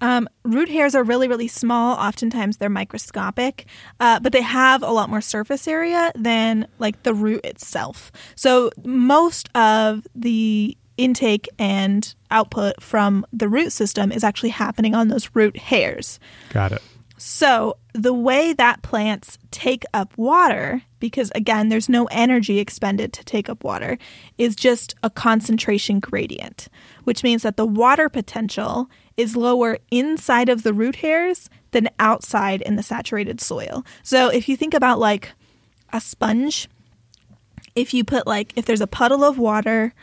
Um, 0.00 0.28
root 0.42 0.68
hairs 0.68 0.94
are 0.94 1.04
really, 1.04 1.28
really 1.28 1.48
small. 1.48 1.96
Oftentimes, 1.96 2.56
they're 2.56 2.68
microscopic, 2.68 3.66
uh, 4.00 4.18
but 4.20 4.32
they 4.32 4.42
have 4.42 4.82
a 4.82 4.90
lot 4.90 5.08
more 5.08 5.20
surface 5.20 5.68
area 5.68 6.10
than 6.16 6.66
like 6.78 7.04
the 7.04 7.14
root 7.14 7.44
itself. 7.44 8.10
So, 8.34 8.70
most 8.84 9.48
of 9.54 10.06
the 10.14 10.76
intake 10.96 11.48
and 11.58 12.14
output 12.30 12.82
from 12.82 13.24
the 13.32 13.48
root 13.48 13.72
system 13.72 14.10
is 14.12 14.24
actually 14.24 14.50
happening 14.50 14.94
on 14.94 15.08
those 15.08 15.30
root 15.34 15.56
hairs. 15.56 16.18
Got 16.50 16.72
it. 16.72 16.82
So, 17.24 17.76
the 17.94 18.12
way 18.12 18.52
that 18.52 18.82
plants 18.82 19.38
take 19.52 19.84
up 19.94 20.12
water, 20.18 20.82
because 20.98 21.30
again, 21.36 21.68
there's 21.68 21.88
no 21.88 22.06
energy 22.06 22.58
expended 22.58 23.12
to 23.12 23.22
take 23.22 23.48
up 23.48 23.62
water, 23.62 23.96
is 24.38 24.56
just 24.56 24.96
a 25.04 25.08
concentration 25.08 26.00
gradient, 26.00 26.66
which 27.04 27.22
means 27.22 27.42
that 27.42 27.56
the 27.56 27.64
water 27.64 28.08
potential 28.08 28.90
is 29.16 29.36
lower 29.36 29.78
inside 29.92 30.48
of 30.48 30.64
the 30.64 30.74
root 30.74 30.96
hairs 30.96 31.48
than 31.70 31.88
outside 32.00 32.60
in 32.62 32.74
the 32.74 32.82
saturated 32.82 33.40
soil. 33.40 33.86
So, 34.02 34.28
if 34.28 34.48
you 34.48 34.56
think 34.56 34.74
about 34.74 34.98
like 34.98 35.30
a 35.92 36.00
sponge, 36.00 36.68
if 37.76 37.94
you 37.94 38.02
put 38.02 38.26
like, 38.26 38.52
if 38.56 38.64
there's 38.64 38.80
a 38.80 38.88
puddle 38.88 39.22
of 39.22 39.38
water 39.38 39.94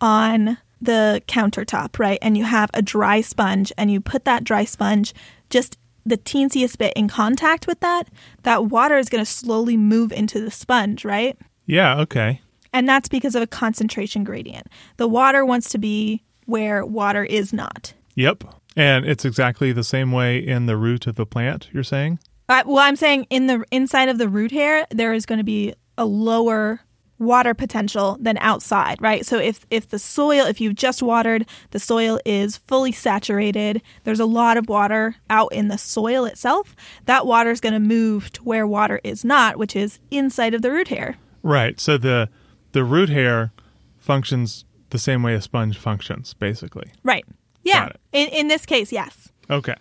on 0.00 0.58
the 0.80 1.24
countertop, 1.26 1.98
right? 1.98 2.20
And 2.22 2.38
you 2.38 2.44
have 2.44 2.70
a 2.72 2.82
dry 2.82 3.20
sponge 3.20 3.72
and 3.76 3.90
you 3.90 4.00
put 4.00 4.24
that 4.26 4.44
dry 4.44 4.64
sponge 4.64 5.12
just 5.50 5.76
the 6.06 6.16
teensiest 6.16 6.78
bit 6.78 6.92
in 6.94 7.08
contact 7.08 7.66
with 7.66 7.80
that, 7.80 8.08
that 8.42 8.66
water 8.66 8.96
is 8.96 9.08
going 9.08 9.24
to 9.24 9.30
slowly 9.30 9.76
move 9.76 10.12
into 10.12 10.40
the 10.40 10.50
sponge, 10.50 11.04
right? 11.04 11.38
Yeah, 11.66 11.98
okay. 12.00 12.40
And 12.72 12.88
that's 12.88 13.08
because 13.08 13.34
of 13.34 13.42
a 13.42 13.46
concentration 13.46 14.24
gradient. 14.24 14.66
The 14.96 15.08
water 15.08 15.44
wants 15.44 15.70
to 15.70 15.78
be 15.78 16.22
where 16.46 16.84
water 16.84 17.24
is 17.24 17.52
not. 17.52 17.92
Yep. 18.14 18.44
And 18.76 19.04
it's 19.06 19.24
exactly 19.24 19.72
the 19.72 19.84
same 19.84 20.12
way 20.12 20.38
in 20.38 20.66
the 20.66 20.76
root 20.76 21.06
of 21.06 21.16
the 21.16 21.26
plant, 21.26 21.68
you're 21.72 21.82
saying? 21.82 22.18
Uh, 22.48 22.62
well, 22.64 22.78
I'm 22.78 22.96
saying 22.96 23.26
in 23.28 23.46
the 23.46 23.64
inside 23.70 24.08
of 24.08 24.18
the 24.18 24.28
root 24.28 24.52
hair, 24.52 24.86
there 24.90 25.12
is 25.12 25.26
going 25.26 25.38
to 25.38 25.44
be 25.44 25.74
a 25.98 26.04
lower 26.04 26.80
water 27.18 27.54
potential 27.54 28.16
than 28.20 28.38
outside, 28.38 29.00
right? 29.00 29.26
So 29.26 29.38
if 29.38 29.66
if 29.70 29.88
the 29.88 29.98
soil, 29.98 30.46
if 30.46 30.60
you've 30.60 30.74
just 30.74 31.02
watered, 31.02 31.46
the 31.70 31.80
soil 31.80 32.20
is 32.24 32.58
fully 32.58 32.92
saturated, 32.92 33.82
there's 34.04 34.20
a 34.20 34.26
lot 34.26 34.56
of 34.56 34.68
water 34.68 35.16
out 35.28 35.52
in 35.52 35.68
the 35.68 35.78
soil 35.78 36.24
itself, 36.24 36.76
that 37.06 37.26
water 37.26 37.50
is 37.50 37.60
going 37.60 37.72
to 37.72 37.80
move 37.80 38.30
to 38.32 38.42
where 38.44 38.66
water 38.66 39.00
is 39.04 39.24
not, 39.24 39.56
which 39.56 39.74
is 39.74 39.98
inside 40.10 40.54
of 40.54 40.62
the 40.62 40.70
root 40.70 40.88
hair. 40.88 41.16
Right. 41.42 41.78
So 41.80 41.98
the 41.98 42.28
the 42.72 42.84
root 42.84 43.08
hair 43.08 43.52
functions 43.98 44.64
the 44.90 44.98
same 44.98 45.22
way 45.22 45.34
a 45.34 45.40
sponge 45.40 45.76
functions, 45.76 46.34
basically. 46.34 46.92
Right. 47.02 47.24
Yeah. 47.62 47.90
In 48.12 48.28
in 48.28 48.48
this 48.48 48.64
case, 48.64 48.92
yes. 48.92 49.28
Okay. 49.50 49.76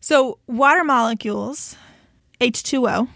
So 0.00 0.38
water 0.46 0.84
molecules, 0.84 1.76
H2O, 2.40 3.08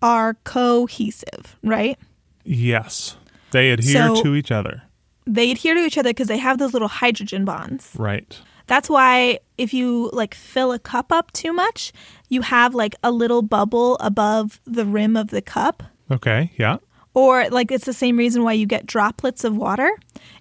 are 0.00 0.34
cohesive, 0.44 1.56
right? 1.62 1.98
Yes. 2.44 3.16
They 3.50 3.70
adhere 3.70 4.08
So- 4.14 4.22
to 4.22 4.34
each 4.34 4.50
other. 4.50 4.82
They 5.26 5.50
adhere 5.52 5.74
to 5.74 5.80
each 5.84 5.96
other 5.98 6.10
because 6.10 6.26
they 6.26 6.38
have 6.38 6.58
those 6.58 6.72
little 6.72 6.88
hydrogen 6.88 7.44
bonds. 7.44 7.90
Right. 7.96 8.36
That's 8.66 8.88
why 8.90 9.38
if 9.58 9.72
you 9.72 10.10
like 10.12 10.34
fill 10.34 10.72
a 10.72 10.78
cup 10.78 11.12
up 11.12 11.30
too 11.32 11.52
much, 11.52 11.92
you 12.28 12.42
have 12.42 12.74
like 12.74 12.94
a 13.04 13.10
little 13.12 13.42
bubble 13.42 13.96
above 14.00 14.60
the 14.66 14.84
rim 14.84 15.16
of 15.16 15.28
the 15.28 15.42
cup. 15.42 15.82
Okay. 16.10 16.50
Yeah. 16.56 16.78
Or 17.14 17.48
like 17.50 17.70
it's 17.70 17.84
the 17.84 17.92
same 17.92 18.16
reason 18.16 18.42
why 18.42 18.54
you 18.54 18.66
get 18.66 18.86
droplets 18.86 19.44
of 19.44 19.56
water 19.56 19.90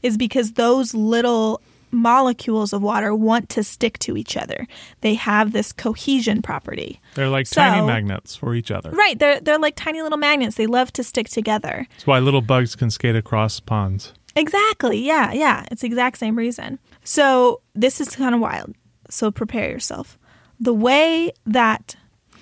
is 0.02 0.18
because 0.18 0.54
those 0.54 0.94
little 0.94 1.62
molecules 1.92 2.74
of 2.74 2.82
water 2.82 3.14
want 3.14 3.50
to 3.50 3.64
stick 3.64 4.00
to 4.00 4.18
each 4.18 4.38
other. 4.38 4.68
They 5.02 5.14
have 5.16 5.52
this 5.52 5.72
cohesion 5.72 6.42
property. 6.42 7.00
They're 7.16 7.30
like 7.30 7.50
tiny 7.50 7.86
magnets 7.86 8.36
for 8.36 8.56
each 8.56 8.72
other. 8.72 8.92
Right, 8.92 9.18
they're 9.20 9.40
they're 9.40 9.60
like 9.60 9.76
tiny 9.76 10.02
little 10.02 10.18
magnets. 10.18 10.56
They 10.56 10.68
love 10.68 10.92
to 10.94 11.04
stick 11.04 11.30
together. 11.30 11.88
That's 11.90 12.08
why 12.08 12.20
little 12.20 12.42
bugs 12.42 12.76
can 12.76 12.92
skate 12.92 13.16
across 13.16 13.60
ponds. 13.60 14.14
Exactly. 14.36 15.00
Yeah, 15.00 15.34
yeah. 15.34 15.66
It's 15.72 15.82
the 15.82 15.88
exact 15.88 16.18
same 16.18 16.38
reason. 16.38 16.80
So 17.04 17.62
this 17.76 18.00
is 18.00 18.16
kind 18.16 18.34
of 18.34 18.42
wild. 18.42 18.74
So 19.10 19.32
prepare 19.32 19.70
yourself. 19.70 20.18
The 20.60 20.74
way 20.74 21.32
that 21.46 21.96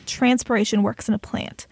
transpiration 0.06 0.84
works 0.84 1.08
in 1.08 1.14
a 1.14 1.20
plant 1.20 1.68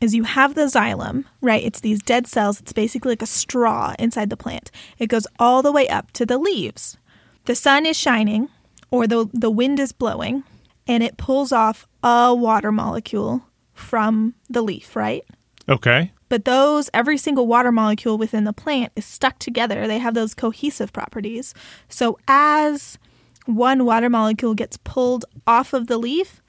is 0.00 0.14
you 0.14 0.24
have 0.24 0.54
the 0.54 0.62
xylem, 0.62 1.24
right? 1.40 1.62
It's 1.62 1.80
these 1.80 2.02
dead 2.02 2.26
cells. 2.26 2.60
It's 2.60 2.72
basically 2.72 3.12
like 3.12 3.22
a 3.22 3.26
straw 3.26 3.94
inside 3.98 4.28
the 4.28 4.36
plant. 4.36 4.70
It 4.98 5.06
goes 5.06 5.26
all 5.38 5.62
the 5.62 5.72
way 5.72 5.88
up 5.88 6.10
to 6.12 6.26
the 6.26 6.36
leaves. 6.38 6.98
The 7.44 7.54
sun 7.54 7.86
is 7.86 7.96
shining 7.96 8.48
or 8.90 9.06
the 9.06 9.28
the 9.32 9.50
wind 9.50 9.78
is 9.78 9.92
blowing 9.92 10.44
and 10.86 11.02
it 11.02 11.16
pulls 11.16 11.52
off 11.52 11.86
a 12.02 12.34
water 12.34 12.72
molecule 12.72 13.42
from 13.72 14.34
the 14.48 14.62
leaf, 14.62 14.94
right? 14.94 15.24
Okay. 15.68 16.12
But 16.28 16.44
those, 16.44 16.90
every 16.92 17.16
single 17.16 17.46
water 17.46 17.72
molecule 17.72 18.18
within 18.18 18.44
the 18.44 18.52
plant 18.52 18.92
is 18.96 19.04
stuck 19.04 19.38
together. 19.38 19.86
They 19.86 19.98
have 19.98 20.14
those 20.14 20.34
cohesive 20.34 20.92
properties. 20.92 21.54
So 21.88 22.18
as 22.26 22.98
one 23.46 23.84
water 23.84 24.10
molecule 24.10 24.54
gets 24.54 24.78
pulled 24.78 25.24
off 25.46 25.72
of 25.72 25.86
the 25.86 25.98
leaf, 25.98 26.42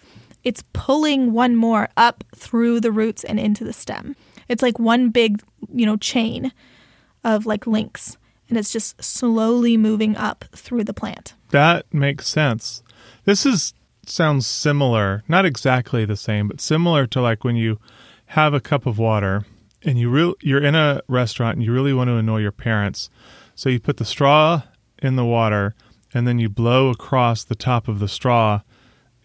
it's 0.44 0.64
pulling 0.74 1.34
one 1.34 1.56
more 1.56 1.90
up 1.98 2.24
through 2.36 2.80
the 2.80 2.92
roots 2.92 3.24
and 3.24 3.40
into 3.40 3.64
the 3.64 3.74
stem. 3.74 4.16
It's 4.48 4.62
like 4.62 4.80
one 4.80 5.10
big, 5.10 5.42
you 5.74 5.86
know, 5.86 5.98
chain 5.98 6.52
of 7.24 7.46
like 7.46 7.68
links. 7.68 8.18
And 8.50 8.58
it's 8.58 8.72
just 8.72 9.04
slowly 9.04 9.76
moving 9.78 10.16
up 10.16 10.46
through 10.56 10.84
the 10.84 10.94
plant. 10.94 11.34
That 11.50 11.92
makes 11.94 12.28
sense. 12.28 12.84
This 13.26 13.46
is 13.46 13.74
sounds 14.08 14.46
similar, 14.46 15.24
not 15.28 15.46
exactly 15.46 16.06
the 16.06 16.16
same, 16.16 16.48
but 16.48 16.62
similar 16.62 17.08
to 17.08 17.22
like 17.22 17.44
when 17.44 17.56
you 17.56 17.80
have 18.28 18.54
a 18.54 18.62
cup 18.62 18.86
of 18.86 18.98
water 19.00 19.46
and 19.84 20.00
you 20.00 20.10
real 20.10 20.36
you're 20.42 20.64
in 20.64 20.76
a 20.76 21.02
restaurant 21.08 21.58
and 21.58 21.66
you 21.66 21.72
really 21.72 21.94
want 21.94 22.10
to 22.10 22.16
annoy 22.16 22.40
your 22.40 22.52
parents. 22.52 23.10
So 23.56 23.70
you 23.70 23.80
put 23.80 23.98
the 23.98 24.06
straw 24.06 24.64
in 25.02 25.16
the 25.16 25.26
water 25.26 25.76
and 26.14 26.28
then 26.28 26.40
you 26.40 26.50
blow 26.50 26.90
across 26.90 27.44
the 27.44 27.56
top 27.56 27.88
of 27.88 28.00
the 28.00 28.08
straw 28.08 28.62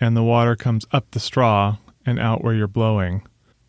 and 0.01 0.17
the 0.17 0.23
water 0.23 0.57
comes 0.57 0.85
up 0.93 1.11
the 1.11 1.21
straw 1.21 1.77
and 2.07 2.19
out 2.19 2.43
where 2.43 2.55
you're 2.55 2.67
blowing. 2.67 3.23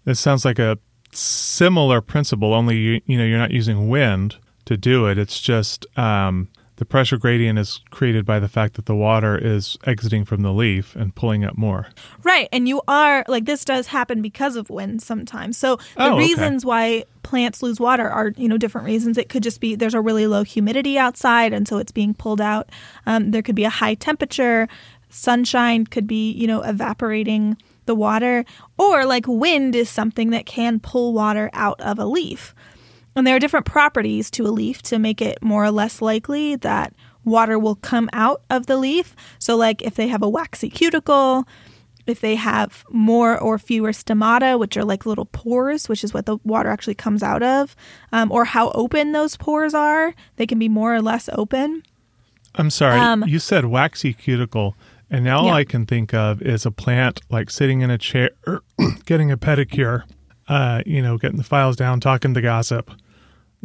This 0.05 0.19
sounds 0.19 0.45
like 0.45 0.59
a 0.59 0.77
similar 1.13 2.01
principle 2.01 2.53
only 2.53 2.77
you, 2.77 3.01
you 3.05 3.17
know 3.17 3.25
you're 3.25 3.37
not 3.37 3.51
using 3.51 3.89
wind 3.89 4.37
to 4.65 4.77
do 4.77 5.07
it. 5.07 5.17
It's 5.17 5.39
just 5.41 5.85
um, 5.97 6.47
the 6.77 6.85
pressure 6.85 7.17
gradient 7.17 7.59
is 7.59 7.79
created 7.91 8.25
by 8.25 8.39
the 8.39 8.47
fact 8.47 8.73
that 8.75 8.85
the 8.87 8.95
water 8.95 9.37
is 9.37 9.77
exiting 9.85 10.25
from 10.25 10.41
the 10.41 10.51
leaf 10.51 10.95
and 10.95 11.13
pulling 11.13 11.43
up 11.43 11.57
more. 11.57 11.87
Right. 12.23 12.49
And 12.51 12.67
you 12.67 12.81
are 12.87 13.23
like 13.27 13.45
this 13.45 13.63
does 13.65 13.87
happen 13.87 14.21
because 14.21 14.55
of 14.55 14.69
wind 14.69 15.01
sometimes. 15.01 15.57
So 15.57 15.75
the 15.75 15.83
Oh, 15.97 16.13
okay. 16.13 16.17
reasons 16.17 16.65
why 16.65 17.03
plants 17.23 17.61
lose 17.61 17.79
water 17.79 18.09
are, 18.09 18.33
you 18.35 18.47
know, 18.47 18.57
different 18.57 18.85
reasons. 18.87 19.17
It 19.17 19.29
could 19.29 19.43
just 19.43 19.61
be 19.61 19.75
there's 19.75 19.93
a 19.93 20.01
really 20.01 20.25
low 20.27 20.43
humidity 20.43 20.97
outside 20.97 21.53
and 21.53 21.67
so 21.67 21.77
it's 21.77 21.91
being 21.91 22.13
pulled 22.15 22.41
out. 22.41 22.69
Um, 23.05 23.29
there 23.31 23.43
could 23.43 23.55
be 23.55 23.63
a 23.65 23.69
high 23.69 23.93
temperature. 23.93 24.67
Sunshine 25.09 25.85
could 25.85 26.07
be, 26.07 26.31
you 26.31 26.47
know, 26.47 26.61
evaporating 26.61 27.57
the 27.85 27.95
water. 27.95 28.45
Or 28.77 29.05
like 29.05 29.25
wind 29.27 29.75
is 29.75 29.89
something 29.89 30.29
that 30.31 30.45
can 30.45 30.79
pull 30.79 31.13
water 31.13 31.49
out 31.53 31.79
of 31.81 31.99
a 31.99 32.05
leaf. 32.05 32.55
And 33.15 33.27
there 33.27 33.35
are 33.35 33.39
different 33.39 33.65
properties 33.65 34.31
to 34.31 34.43
a 34.45 34.49
leaf 34.49 34.81
to 34.83 34.99
make 34.99 35.21
it 35.21 35.41
more 35.41 35.63
or 35.65 35.71
less 35.71 36.01
likely 36.01 36.55
that 36.57 36.93
water 37.25 37.59
will 37.59 37.75
come 37.75 38.09
out 38.13 38.41
of 38.49 38.67
the 38.67 38.77
leaf. 38.77 39.15
So, 39.39 39.55
like 39.55 39.81
if 39.81 39.95
they 39.95 40.07
have 40.07 40.23
a 40.23 40.29
waxy 40.29 40.69
cuticle, 40.69 41.45
if 42.07 42.21
they 42.21 42.35
have 42.35 42.83
more 42.89 43.37
or 43.37 43.59
fewer 43.59 43.91
stomata, 43.91 44.57
which 44.57 44.75
are 44.77 44.83
like 44.85 45.05
little 45.05 45.25
pores, 45.25 45.87
which 45.89 46.03
is 46.03 46.13
what 46.13 46.25
the 46.25 46.37
water 46.43 46.69
actually 46.69 46.95
comes 46.95 47.21
out 47.21 47.43
of, 47.43 47.75
um, 48.11 48.31
or 48.31 48.45
how 48.45 48.71
open 48.71 49.11
those 49.11 49.37
pores 49.37 49.73
are, 49.73 50.13
they 50.37 50.47
can 50.47 50.57
be 50.57 50.69
more 50.69 50.95
or 50.95 51.01
less 51.01 51.29
open. 51.33 51.83
I'm 52.55 52.69
sorry, 52.69 52.99
Um, 52.99 53.23
you 53.27 53.39
said 53.39 53.65
waxy 53.65 54.13
cuticle, 54.13 54.75
and 55.09 55.23
now 55.23 55.39
all 55.39 55.45
Yeah. 55.47 55.53
I 55.53 55.63
can 55.63 55.85
think 55.85 56.13
of 56.13 56.41
is 56.41 56.65
a 56.65 56.71
plant 56.71 57.21
like 57.29 57.49
sitting 57.49 57.81
in 57.81 57.89
a 57.89 57.97
chair, 57.97 58.31
getting 59.05 59.31
a 59.31 59.37
pedicure, 59.37 60.03
uh, 60.51 60.81
you 60.85 61.01
know, 61.01 61.17
getting 61.17 61.37
the 61.37 61.43
files 61.43 61.75
down, 61.75 61.99
talking 61.99 62.33
the 62.33 62.41
gossip, 62.41 62.91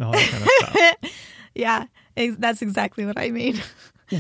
all 0.00 0.12
that 0.12 0.28
kind 0.30 0.42
of 0.42 0.48
stuff. 0.50 1.12
Yeah, 1.54 1.86
ex- 2.18 2.36
that's 2.38 2.60
exactly 2.60 3.06
what 3.06 3.18
I 3.18 3.30
mean. 3.30 3.56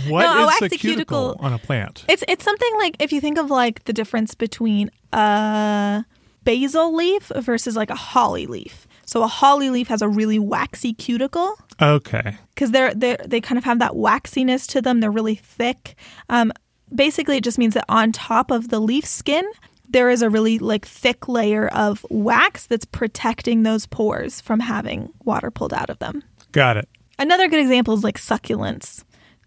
What 0.08 0.22
No, 0.22 0.48
is 0.48 0.62
a 0.62 0.68
cuticle, 0.70 1.34
cuticle- 1.34 1.36
on 1.38 1.52
a 1.52 1.58
plant? 1.58 2.04
It's 2.08 2.24
it's 2.26 2.42
something 2.42 2.70
like 2.78 2.96
if 2.98 3.12
you 3.12 3.20
think 3.20 3.36
of 3.38 3.50
like 3.50 3.84
the 3.84 3.92
difference 3.92 4.34
between 4.34 4.90
a 5.12 6.04
basil 6.44 6.94
leaf 6.94 7.30
versus 7.36 7.76
like 7.76 7.90
a 7.90 7.94
holly 7.94 8.46
leaf. 8.46 8.86
So 9.04 9.22
a 9.22 9.26
holly 9.28 9.68
leaf 9.70 9.88
has 9.88 10.00
a 10.02 10.08
really 10.08 10.38
waxy 10.38 10.92
cuticle 10.94 11.54
Okay, 11.80 12.36
because 12.54 12.70
they're 12.70 12.94
they 12.94 13.16
they 13.26 13.40
kind 13.42 13.58
of 13.58 13.64
have 13.64 13.78
that 13.80 13.94
waxiness 13.96 14.66
to 14.68 14.80
them. 14.82 15.00
They're 15.00 15.10
really 15.10 15.34
thick. 15.36 15.94
Um, 16.30 16.52
basically, 16.94 17.36
it 17.36 17.44
just 17.44 17.58
means 17.58 17.74
that 17.74 17.84
on 17.90 18.12
top 18.12 18.50
of 18.50 18.70
the 18.70 18.80
leaf 18.80 19.04
skin, 19.04 19.44
there 19.88 20.10
is 20.10 20.22
a 20.22 20.30
really 20.30 20.58
like 20.58 20.86
thick 20.86 21.28
layer 21.28 21.68
of 21.68 22.04
wax 22.10 22.66
that's 22.66 22.84
protecting 22.84 23.62
those 23.62 23.86
pores 23.86 24.40
from 24.40 24.60
having 24.60 25.10
water 25.24 25.50
pulled 25.50 25.72
out 25.72 25.90
of 25.90 25.98
them. 25.98 26.22
got 26.52 26.76
it. 26.76 26.88
Another 27.18 27.48
good 27.48 27.60
example 27.60 27.94
is 27.94 28.04
like 28.04 28.18
succulents. 28.18 29.02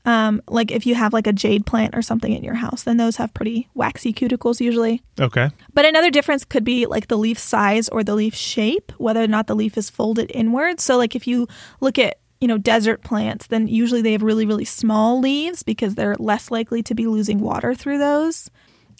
Um, 0.06 0.42
like 0.48 0.72
if 0.72 0.88
you 0.88 0.96
have 0.96 1.14
like 1.14 1.28
a 1.28 1.34
jade 1.34 1.66
plant 1.66 1.94
or 1.96 2.02
something 2.02 2.34
in 2.34 2.44
your 2.44 2.56
house, 2.56 2.84
then 2.84 2.98
those 2.98 3.18
have 3.18 3.34
pretty 3.34 3.68
waxy 3.76 4.12
cuticles 4.14 4.60
usually. 4.60 5.04
Okay, 5.20 5.50
But 5.74 5.86
another 5.86 6.10
difference 6.10 6.46
could 6.46 6.64
be 6.64 6.86
like 6.86 7.10
the 7.10 7.18
leaf 7.18 7.38
size 7.38 7.90
or 7.90 8.04
the 8.04 8.16
leaf 8.16 8.34
shape, 8.34 8.92
whether 8.98 9.22
or 9.22 9.28
not 9.28 9.48
the 9.48 9.56
leaf 9.56 9.78
is 9.78 9.90
folded 9.90 10.32
inward. 10.34 10.80
So 10.80 10.98
like 10.98 11.16
if 11.16 11.28
you 11.28 11.48
look 11.80 12.00
at, 12.00 12.18
you 12.42 12.48
know, 12.48 12.58
desert 12.58 13.04
plants, 13.04 13.48
then 13.48 13.68
usually 13.68 14.02
they 14.02 14.14
have 14.14 14.24
really, 14.24 14.46
really 14.46 14.66
small 14.66 15.20
leaves 15.20 15.62
because 15.62 15.94
they're 15.96 16.16
less 16.18 16.50
likely 16.50 16.82
to 16.84 16.96
be 16.96 17.06
losing 17.06 17.40
water 17.40 17.76
through 17.76 17.98
those. 18.00 18.50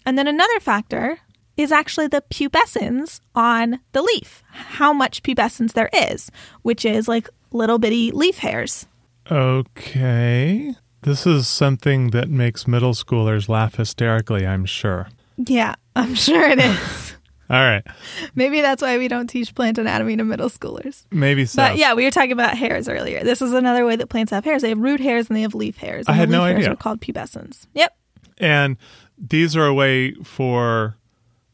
And 0.04 0.16
then 0.18 0.28
another 0.28 0.60
factor 0.60 1.18
is 1.62 1.72
actually 1.72 2.06
the 2.08 2.22
pubescence 2.30 3.20
on 3.34 3.80
the 3.92 4.02
leaf, 4.02 4.42
how 4.50 4.92
much 4.92 5.22
pubescence 5.22 5.72
there 5.72 5.90
is, 5.92 6.30
which 6.62 6.84
is 6.84 7.08
like 7.08 7.28
little 7.52 7.78
bitty 7.78 8.10
leaf 8.12 8.38
hairs. 8.38 8.86
okay. 9.30 10.74
This 11.02 11.26
is 11.26 11.48
something 11.48 12.10
that 12.10 12.28
makes 12.28 12.68
middle 12.68 12.92
schoolers 12.92 13.48
laugh 13.48 13.76
hysterically. 13.76 14.46
I'm 14.46 14.66
sure. 14.66 15.08
Yeah, 15.38 15.76
I'm 15.96 16.14
sure 16.14 16.42
it 16.50 16.58
is. 16.58 17.14
All 17.50 17.56
right. 17.58 17.82
Maybe 18.34 18.60
that's 18.60 18.82
why 18.82 18.98
we 18.98 19.08
don't 19.08 19.26
teach 19.26 19.54
plant 19.54 19.78
anatomy 19.78 20.16
to 20.18 20.24
middle 20.24 20.50
schoolers. 20.50 21.06
Maybe 21.10 21.46
so. 21.46 21.56
But 21.62 21.78
yeah, 21.78 21.94
we 21.94 22.04
were 22.04 22.10
talking 22.10 22.32
about 22.32 22.56
hairs 22.56 22.86
earlier. 22.88 23.24
This 23.24 23.40
is 23.42 23.52
another 23.54 23.86
way 23.86 23.96
that 23.96 24.08
plants 24.08 24.30
have 24.30 24.44
hairs. 24.44 24.60
They 24.62 24.68
have 24.68 24.78
root 24.78 25.00
hairs 25.00 25.28
and 25.28 25.36
they 25.36 25.40
have 25.42 25.54
leaf 25.54 25.78
hairs. 25.78 26.04
I 26.06 26.12
had 26.12 26.28
the 26.28 26.32
no 26.32 26.44
hairs 26.44 26.58
idea. 26.58 26.72
are 26.72 26.76
called 26.76 27.00
pubescence. 27.00 27.66
Yep. 27.72 27.96
And 28.38 28.76
these 29.18 29.56
are 29.56 29.66
a 29.66 29.74
way 29.74 30.12
for 30.22 30.96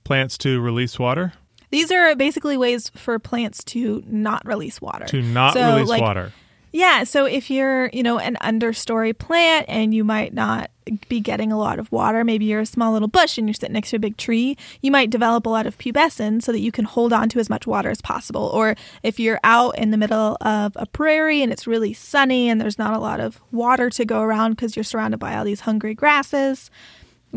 plants 0.07 0.39
to 0.39 0.61
release 0.61 0.99
water, 0.99 1.33
These 1.71 1.91
are 1.93 2.15
basically 2.17 2.57
ways 2.57 2.91
for 2.95 3.19
plants 3.19 3.63
to 3.65 4.03
not 4.07 4.47
release 4.47 4.81
water. 4.81 5.05
to 5.07 5.21
not 5.21 5.53
So, 5.55 5.75
release 5.75 5.89
like, 5.89 6.01
water. 6.03 6.33
Yeah, 6.73 7.05
so 7.05 7.25
if 7.25 7.51
you're, 7.51 7.89
you 7.93 8.03
know, 8.03 8.19
an 8.19 8.37
understory 8.43 9.17
plant 9.17 9.65
and 9.69 9.95
you 9.95 10.05
might 10.05 10.35
not 10.35 10.71
be 11.09 11.21
getting 11.21 11.51
a 11.51 11.57
lot 11.59 11.79
of 11.79 11.91
water, 11.91 12.23
maybe 12.23 12.45
you're 12.45 12.61
a 12.61 12.67
small 12.67 12.93
little 12.93 13.09
bush 13.09 13.39
and 13.39 13.49
you're 13.49 13.55
sitting 13.55 13.73
next 13.73 13.91
to 13.91 13.97
a 13.97 13.99
big 13.99 14.19
tree, 14.19 14.59
you 14.83 14.91
might 14.91 15.09
develop 15.09 15.47
a 15.47 15.49
lot 15.49 15.67
of 15.67 15.79
pubescence 15.79 16.43
so 16.43 16.53
that 16.53 16.61
you 16.61 16.71
can 16.71 16.85
hold 16.85 17.15
on 17.15 17.31
to 17.31 17.39
as 17.39 17.49
much 17.49 17.67
water 17.67 17.89
as 17.89 18.03
possible. 18.03 18.51
Or 18.53 18.75
if 19.03 19.19
you're 19.19 19.41
out 19.43 19.79
in 19.79 19.91
the 19.91 19.97
middle 19.97 20.37
of 20.43 20.73
a 20.77 20.85
prairie 20.87 21.43
and 21.43 21.51
it's 21.51 21.67
really 21.67 21.95
sunny 21.95 22.49
and 22.51 22.61
there's 22.61 22.79
not 22.79 22.93
a 22.95 22.99
lot 23.01 23.21
of 23.21 23.41
water 23.53 23.89
to 23.91 24.05
go 24.05 24.21
around 24.21 24.51
because 24.51 24.77
you're 24.77 24.85
surrounded 24.85 25.19
by 25.19 25.35
all 25.35 25.45
these 25.47 25.61
hungry 25.61 25.95
grasses, 25.95 26.71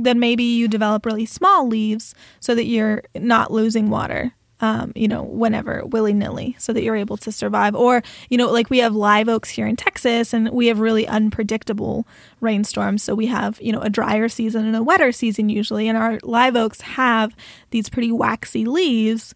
then 0.04 0.20
maybe 0.20 0.44
you 0.44 0.68
develop 0.68 1.06
really 1.06 1.26
small 1.26 1.68
leaves 1.68 2.14
so 2.40 2.56
that 2.56 2.66
you're 2.66 3.04
not 3.16 3.52
losing 3.52 3.90
water. 3.90 4.34
Um, 4.62 4.92
you 4.94 5.08
know, 5.08 5.24
whenever 5.24 5.86
willy 5.86 6.12
nilly, 6.12 6.54
so 6.60 6.74
that 6.74 6.84
you're 6.84 6.98
able 6.98 7.16
to 7.16 7.32
survive. 7.32 7.76
Or, 7.76 8.04
you 8.30 8.38
know, 8.38 8.52
like 8.52 8.70
we 8.70 8.80
have 8.80 8.94
live 8.94 9.30
oaks 9.30 9.50
here 9.50 9.66
in 9.66 9.78
Texas, 9.78 10.34
and 10.34 10.50
we 10.50 10.68
have 10.68 10.82
really 10.82 11.08
unpredictable 11.08 12.06
rainstorms. 12.42 13.02
So 13.02 13.16
we 13.16 13.28
have, 13.28 13.58
you 13.62 13.72
know, 13.72 13.80
a 13.80 13.90
drier 13.90 14.28
season 14.28 14.66
and 14.66 14.76
a 14.76 14.84
wetter 14.84 15.14
season 15.14 15.48
usually. 15.48 15.88
And 15.88 15.98
our 15.98 16.20
live 16.24 16.58
oaks 16.58 16.82
have 16.82 17.34
these 17.70 17.88
pretty 17.88 18.12
waxy 18.12 18.66
leaves, 18.66 19.34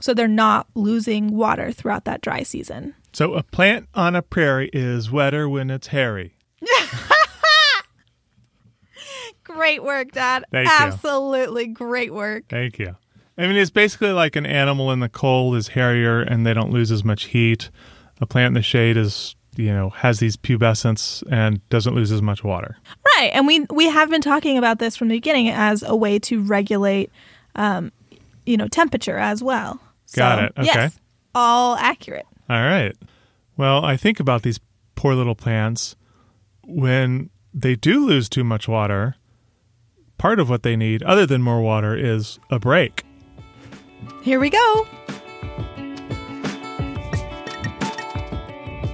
so 0.00 0.12
they're 0.12 0.26
not 0.26 0.66
losing 0.74 1.36
water 1.36 1.70
throughout 1.70 2.04
that 2.06 2.20
dry 2.20 2.42
season. 2.42 2.96
So 3.12 3.34
a 3.34 3.44
plant 3.44 3.88
on 3.94 4.16
a 4.16 4.22
prairie 4.22 4.70
is 4.72 5.08
wetter 5.08 5.48
when 5.48 5.70
it's 5.70 5.86
hairy. 5.86 6.34
Great 9.54 9.82
work, 9.84 10.12
Dad. 10.12 10.44
Thank 10.50 10.66
you. 10.68 10.74
Absolutely 10.74 11.68
great 11.68 12.12
work. 12.12 12.44
Thank 12.48 12.78
you. 12.78 12.96
I 13.38 13.46
mean, 13.46 13.56
it's 13.56 13.70
basically 13.70 14.10
like 14.10 14.36
an 14.36 14.46
animal 14.46 14.92
in 14.92 15.00
the 15.00 15.08
cold 15.08 15.56
is 15.56 15.68
hairier 15.68 16.20
and 16.20 16.46
they 16.46 16.54
don't 16.54 16.70
lose 16.70 16.90
as 16.92 17.04
much 17.04 17.24
heat. 17.24 17.70
A 18.20 18.26
plant 18.26 18.48
in 18.48 18.54
the 18.54 18.62
shade 18.62 18.96
is, 18.96 19.34
you 19.56 19.72
know, 19.72 19.90
has 19.90 20.18
these 20.20 20.36
pubescence 20.36 21.22
and 21.30 21.66
doesn't 21.68 21.94
lose 21.94 22.12
as 22.12 22.22
much 22.22 22.44
water. 22.44 22.76
Right, 23.16 23.30
and 23.32 23.46
we 23.46 23.66
we 23.70 23.86
have 23.88 24.10
been 24.10 24.20
talking 24.20 24.56
about 24.58 24.78
this 24.78 24.96
from 24.96 25.08
the 25.08 25.16
beginning 25.16 25.48
as 25.48 25.82
a 25.82 25.96
way 25.96 26.18
to 26.20 26.40
regulate, 26.42 27.10
um, 27.56 27.90
you 28.46 28.56
know, 28.56 28.68
temperature 28.68 29.18
as 29.18 29.42
well. 29.42 29.80
Got 30.14 30.38
So, 30.38 30.44
it. 30.44 30.52
Okay. 30.58 30.66
Yes, 30.66 30.98
all 31.34 31.76
accurate. 31.76 32.26
All 32.48 32.62
right. 32.62 32.94
Well, 33.56 33.84
I 33.84 33.96
think 33.96 34.20
about 34.20 34.42
these 34.42 34.60
poor 34.94 35.14
little 35.14 35.34
plants 35.34 35.96
when 36.64 37.30
they 37.52 37.74
do 37.76 38.04
lose 38.06 38.28
too 38.28 38.44
much 38.44 38.68
water. 38.68 39.16
Part 40.24 40.40
of 40.40 40.48
what 40.48 40.62
they 40.62 40.74
need, 40.74 41.02
other 41.02 41.26
than 41.26 41.42
more 41.42 41.60
water, 41.60 41.94
is 41.94 42.38
a 42.48 42.58
break. 42.58 43.04
Here 44.22 44.40
we 44.40 44.48
go. 44.48 44.86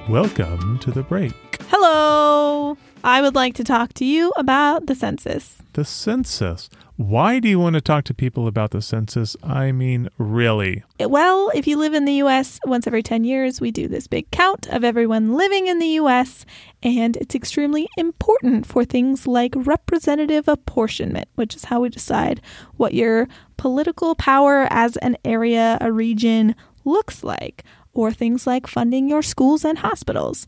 Welcome 0.08 0.80
to 0.80 0.90
the 0.90 1.04
break. 1.08 1.32
Hello. 1.68 2.76
I 3.04 3.22
would 3.22 3.36
like 3.36 3.54
to 3.54 3.62
talk 3.62 3.94
to 3.94 4.04
you 4.04 4.32
about 4.36 4.86
the 4.86 4.96
census. 4.96 5.58
The 5.74 5.84
census. 5.84 6.68
Why 7.00 7.38
do 7.40 7.48
you 7.48 7.58
want 7.58 7.76
to 7.76 7.80
talk 7.80 8.04
to 8.04 8.14
people 8.14 8.46
about 8.46 8.72
the 8.72 8.82
census? 8.82 9.34
I 9.42 9.72
mean, 9.72 10.10
really? 10.18 10.84
Well, 10.98 11.50
if 11.54 11.66
you 11.66 11.78
live 11.78 11.94
in 11.94 12.04
the 12.04 12.20
US, 12.24 12.60
once 12.66 12.86
every 12.86 13.02
10 13.02 13.24
years, 13.24 13.58
we 13.58 13.70
do 13.70 13.88
this 13.88 14.06
big 14.06 14.30
count 14.30 14.66
of 14.66 14.84
everyone 14.84 15.32
living 15.32 15.66
in 15.66 15.78
the 15.78 15.98
US, 16.00 16.44
and 16.82 17.16
it's 17.16 17.34
extremely 17.34 17.88
important 17.96 18.66
for 18.66 18.84
things 18.84 19.26
like 19.26 19.54
representative 19.56 20.46
apportionment, 20.46 21.26
which 21.36 21.56
is 21.56 21.64
how 21.64 21.80
we 21.80 21.88
decide 21.88 22.42
what 22.76 22.92
your 22.92 23.28
political 23.56 24.14
power 24.14 24.66
as 24.68 24.98
an 24.98 25.16
area, 25.24 25.78
a 25.80 25.90
region 25.90 26.54
looks 26.84 27.24
like, 27.24 27.64
or 27.94 28.12
things 28.12 28.46
like 28.46 28.66
funding 28.66 29.08
your 29.08 29.22
schools 29.22 29.64
and 29.64 29.78
hospitals. 29.78 30.46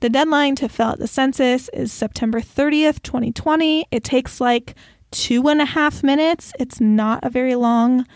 The 0.00 0.10
deadline 0.10 0.54
to 0.56 0.68
fill 0.68 0.88
out 0.88 0.98
the 0.98 1.06
census 1.06 1.70
is 1.70 1.90
September 1.90 2.42
30th, 2.42 3.02
2020. 3.02 3.86
It 3.90 4.04
takes 4.04 4.38
like 4.38 4.74
two 5.14 5.48
and 5.48 5.60
a 5.60 5.64
half 5.64 6.02
minutes. 6.02 6.52
It's 6.58 6.80
not 6.80 7.24
a 7.24 7.30
very 7.30 7.54
long 7.54 8.06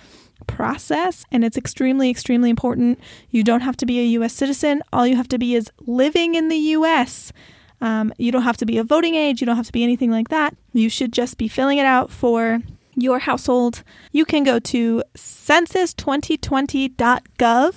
process 0.46 1.24
and 1.30 1.44
it's 1.44 1.56
extremely 1.56 2.10
extremely 2.10 2.50
important. 2.50 2.98
You 3.30 3.42
don't 3.42 3.60
have 3.60 3.76
to 3.78 3.86
be 3.86 4.00
a 4.00 4.20
us 4.20 4.32
citizen. 4.32 4.82
All 4.92 5.06
you 5.06 5.16
have 5.16 5.28
to 5.28 5.38
be 5.38 5.54
is 5.54 5.70
living 5.86 6.34
in 6.34 6.48
the 6.48 6.56
us 6.56 7.32
um, 7.80 8.12
you 8.18 8.32
don't 8.32 8.42
have 8.42 8.56
to 8.58 8.66
be 8.66 8.76
a 8.78 8.84
voting 8.84 9.14
age. 9.14 9.40
You 9.40 9.46
don't 9.46 9.56
have 9.56 9.66
to 9.66 9.72
be 9.72 9.84
anything 9.84 10.10
like 10.10 10.28
that. 10.28 10.56
You 10.72 10.88
should 10.88 11.12
just 11.12 11.38
be 11.38 11.48
filling 11.48 11.78
it 11.78 11.86
out 11.86 12.10
for 12.10 12.60
your 12.96 13.20
household. 13.20 13.84
You 14.12 14.24
can 14.24 14.44
go 14.44 14.58
to 14.58 15.02
census2020.gov 15.16 17.74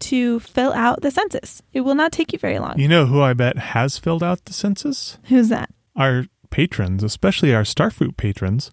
to 0.00 0.40
fill 0.40 0.72
out 0.72 1.00
the 1.00 1.10
census. 1.10 1.62
It 1.72 1.80
will 1.82 1.94
not 1.94 2.12
take 2.12 2.32
you 2.32 2.38
very 2.38 2.58
long. 2.58 2.78
You 2.78 2.88
know 2.88 3.06
who 3.06 3.22
I 3.22 3.34
bet 3.34 3.56
has 3.56 3.98
filled 3.98 4.22
out 4.22 4.44
the 4.44 4.52
census? 4.52 5.18
who's 5.24 5.48
that? 5.48 5.70
Our 5.96 6.26
patrons, 6.52 7.02
especially 7.02 7.52
our 7.52 7.62
Starfruit 7.64 8.16
patrons 8.16 8.70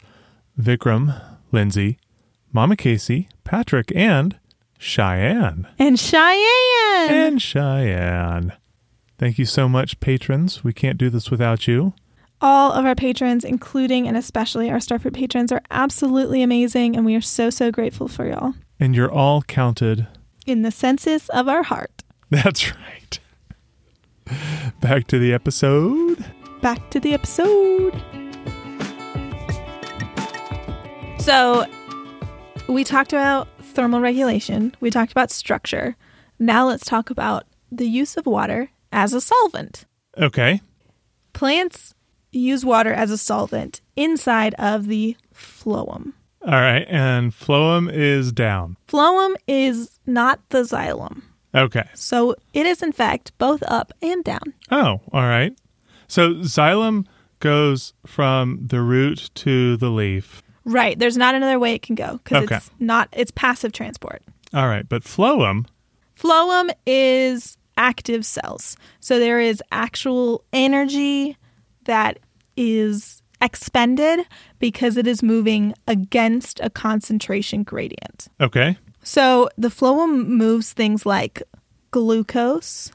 Vikram, 0.60 1.20
Lindsay, 1.52 1.98
Mama 2.52 2.76
Casey, 2.76 3.28
Patrick, 3.44 3.92
and 3.96 4.38
Cheyenne. 4.78 5.68
and 5.80 6.00
cheyenne 6.00 7.10
And 7.10 7.42
Cheyenne. 7.42 8.54
Thank 9.18 9.38
you 9.40 9.46
so 9.46 9.68
much, 9.68 10.00
patrons. 10.00 10.64
We 10.64 10.74
can't 10.74 10.98
do 10.98 11.10
this 11.10 11.32
without 11.32 11.68
you. 11.68 11.94
all 12.42 12.72
of 12.72 12.86
our 12.86 12.96
patrons, 12.96 13.44
including 13.44 14.08
and 14.08 14.16
especially 14.16 14.70
our 14.70 14.78
Starfruit 14.78 15.14
patrons, 15.14 15.52
are 15.52 15.62
absolutely 15.72 16.42
amazing, 16.42 16.96
and 16.96 17.06
we 17.06 17.16
are 17.16 17.22
so, 17.22 17.50
so 17.50 17.70
grateful 17.72 18.08
for 18.08 18.26
y'all. 18.30 18.54
And 18.80 18.96
you're 18.96 19.12
all 19.12 19.42
counted. 19.42 20.08
In 20.46 20.62
the 20.62 20.72
census 20.72 21.28
of 21.30 21.48
our 21.50 21.64
heart. 21.64 22.04
That's 22.30 22.72
right. 22.76 23.20
Back 24.80 25.08
to 25.08 25.20
the 25.20 25.34
episode. 25.34 26.24
Back 26.62 26.90
to 26.92 27.00
the 27.00 27.14
episode. 27.14 27.94
So, 31.20 31.66
we 32.68 32.84
talked 32.84 33.14
about 33.14 33.48
thermal 33.62 34.02
regulation, 34.02 34.76
we 34.80 34.90
talked 34.90 35.12
about 35.12 35.32
structure. 35.32 35.96
Now, 36.38 36.68
let's 36.68 36.86
talk 36.86 37.10
about 37.10 37.46
the 37.72 37.88
use 37.88 38.18
of 38.18 38.26
water 38.26 38.72
as 38.92 39.14
a 39.14 39.22
solvent. 39.22 39.86
Okay. 40.18 40.62
Plants 41.34 41.94
use 42.32 42.66
water 42.66 42.94
as 42.94 43.12
a 43.12 43.18
solvent 43.18 43.82
inside 43.96 44.54
of 44.56 44.88
the 44.88 45.16
phloem. 45.34 46.14
All 46.46 46.54
right. 46.54 46.86
And 46.88 47.32
phloem 47.32 47.92
is 47.92 48.32
down. 48.32 48.78
Phloem 48.88 49.36
is 49.48 50.00
not 50.06 50.40
the 50.50 50.64
xylem. 50.64 51.22
Okay. 51.54 51.88
So 51.94 52.36
it 52.54 52.66
is, 52.66 52.82
in 52.82 52.92
fact, 52.92 53.32
both 53.38 53.64
up 53.64 53.92
and 54.02 54.24
down. 54.24 54.54
Oh, 54.72 55.02
all 55.12 55.24
right. 55.24 55.54
So 56.10 56.34
xylem 56.34 57.06
goes 57.40 57.94
from 58.06 58.60
the 58.68 58.82
root 58.82 59.30
to 59.36 59.78
the 59.78 59.90
leaf. 59.90 60.44
Right. 60.66 61.00
There's 61.00 61.16
not 61.18 61.34
another 61.36 61.58
way 61.58 61.74
it 61.74 61.82
can 61.82 61.96
go 61.96 62.20
because 62.24 62.44
Okay. 62.44 62.58
it's 62.58 62.70
not, 62.80 63.08
it's 63.14 63.32
passive 63.32 63.72
transport. 63.72 64.22
All 64.54 64.68
right. 64.68 64.88
But 64.90 65.04
phloem, 65.04 65.66
Phloem 66.20 66.70
is 66.86 67.58
active 67.78 68.26
cells. 68.26 68.76
So 69.00 69.20
there 69.20 69.40
is 69.40 69.64
actual 69.72 70.44
energy 70.52 71.38
that 71.86 72.20
is 72.58 73.22
expended 73.42 74.26
because 74.60 74.98
it 74.98 75.08
is 75.08 75.24
moving 75.24 75.74
against 75.88 76.60
a 76.62 76.70
concentration 76.70 77.64
gradient. 77.64 78.28
okay. 78.42 78.78
So 79.02 79.50
the 79.58 79.70
phloem 79.70 80.28
moves 80.28 80.74
things 80.74 81.06
like 81.06 81.42
glucose, 81.92 82.92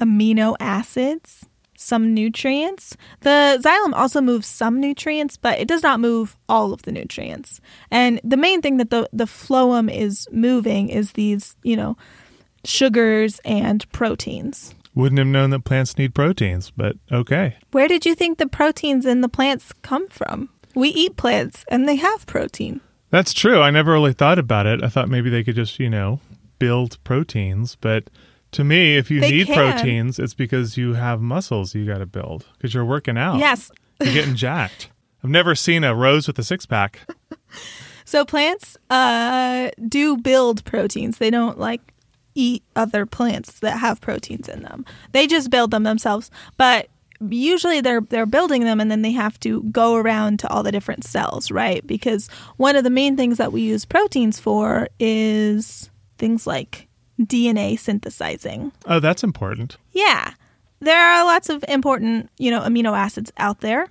amino 0.00 0.56
acids, 0.58 1.46
some 1.76 2.14
nutrients. 2.14 2.96
The 3.20 3.60
xylem 3.62 3.94
also 3.94 4.20
moves 4.20 4.46
some 4.46 4.80
nutrients, 4.80 5.36
but 5.36 5.58
it 5.58 5.68
does 5.68 5.82
not 5.82 6.00
move 6.00 6.36
all 6.48 6.72
of 6.72 6.82
the 6.82 6.92
nutrients. 6.92 7.60
And 7.90 8.20
the 8.24 8.36
main 8.36 8.62
thing 8.62 8.76
that 8.78 8.90
the, 8.90 9.08
the 9.12 9.24
phloem 9.24 9.92
is 9.92 10.26
moving 10.30 10.88
is 10.88 11.12
these, 11.12 11.56
you 11.62 11.76
know, 11.76 11.96
sugars 12.64 13.40
and 13.44 13.90
proteins. 13.92 14.74
Wouldn't 14.94 15.18
have 15.18 15.26
known 15.26 15.50
that 15.50 15.64
plants 15.64 15.98
need 15.98 16.14
proteins, 16.14 16.70
but 16.70 16.96
okay. 17.10 17.56
Where 17.72 17.88
did 17.88 18.06
you 18.06 18.14
think 18.14 18.38
the 18.38 18.46
proteins 18.46 19.06
in 19.06 19.22
the 19.22 19.28
plants 19.28 19.72
come 19.82 20.06
from? 20.08 20.50
We 20.74 20.88
eat 20.90 21.16
plants 21.16 21.64
and 21.68 21.88
they 21.88 21.96
have 21.96 22.26
protein. 22.26 22.80
That's 23.10 23.32
true. 23.32 23.60
I 23.60 23.70
never 23.70 23.92
really 23.92 24.12
thought 24.12 24.38
about 24.38 24.66
it. 24.66 24.82
I 24.82 24.88
thought 24.88 25.08
maybe 25.08 25.30
they 25.30 25.44
could 25.44 25.54
just, 25.56 25.78
you 25.78 25.90
know, 25.90 26.20
build 26.58 27.02
proteins. 27.04 27.76
But 27.76 28.08
to 28.54 28.64
me, 28.64 28.96
if 28.96 29.10
you 29.10 29.20
They 29.20 29.30
need 29.30 29.46
can. 29.48 29.54
proteins, 29.56 30.18
it's 30.18 30.34
because 30.34 30.76
you 30.76 30.94
have 30.94 31.20
muscles 31.20 31.74
you 31.74 31.86
got 31.86 31.98
to 31.98 32.06
build 32.06 32.46
because 32.56 32.72
you're 32.74 32.84
working 32.84 33.16
out. 33.18 33.38
Yes. 33.38 33.70
You're 34.00 34.12
getting 34.14 34.34
jacked. 34.34 34.88
I've 35.22 35.30
never 35.30 35.54
seen 35.54 35.84
a 35.84 35.94
rose 35.94 36.26
with 36.26 36.38
a 36.38 36.44
six 36.44 36.66
pack. 36.66 37.00
So 38.06 38.24
plants 38.24 38.76
uh, 38.90 39.70
do 39.88 40.18
build 40.18 40.62
proteins. 40.66 41.16
They 41.16 41.30
don't 41.30 41.58
like 41.58 41.80
eat 42.34 42.62
other 42.76 43.06
plants 43.06 43.60
that 43.60 43.78
have 43.78 44.00
proteins 44.02 44.46
in 44.48 44.62
them. 44.62 44.84
They 45.12 45.26
just 45.26 45.50
build 45.50 45.70
them 45.70 45.84
themselves. 45.84 46.30
But 46.58 46.88
usually 47.30 47.80
they're 47.80 48.02
they're 48.02 48.26
building 48.26 48.62
them 48.64 48.78
and 48.78 48.90
then 48.90 49.00
they 49.00 49.12
have 49.12 49.40
to 49.40 49.62
go 49.64 49.94
around 49.94 50.38
to 50.40 50.48
all 50.50 50.62
the 50.62 50.70
different 50.70 51.04
cells, 51.04 51.50
right? 51.50 51.84
Because 51.86 52.28
one 52.58 52.76
of 52.76 52.84
the 52.84 52.90
main 52.90 53.16
things 53.16 53.38
that 53.38 53.52
we 53.52 53.62
use 53.62 53.86
proteins 53.86 54.38
for 54.38 54.86
is 55.00 55.90
things 56.18 56.46
like 56.46 56.86
DNA 57.20 57.78
synthesizing. 57.78 58.72
Oh, 58.86 59.00
that's 59.00 59.22
important. 59.22 59.76
Yeah. 59.92 60.34
There 60.80 61.00
are 61.00 61.24
lots 61.24 61.48
of 61.48 61.64
important, 61.68 62.30
you 62.38 62.50
know, 62.50 62.60
amino 62.60 62.96
acids 62.96 63.32
out 63.38 63.60
there. 63.60 63.88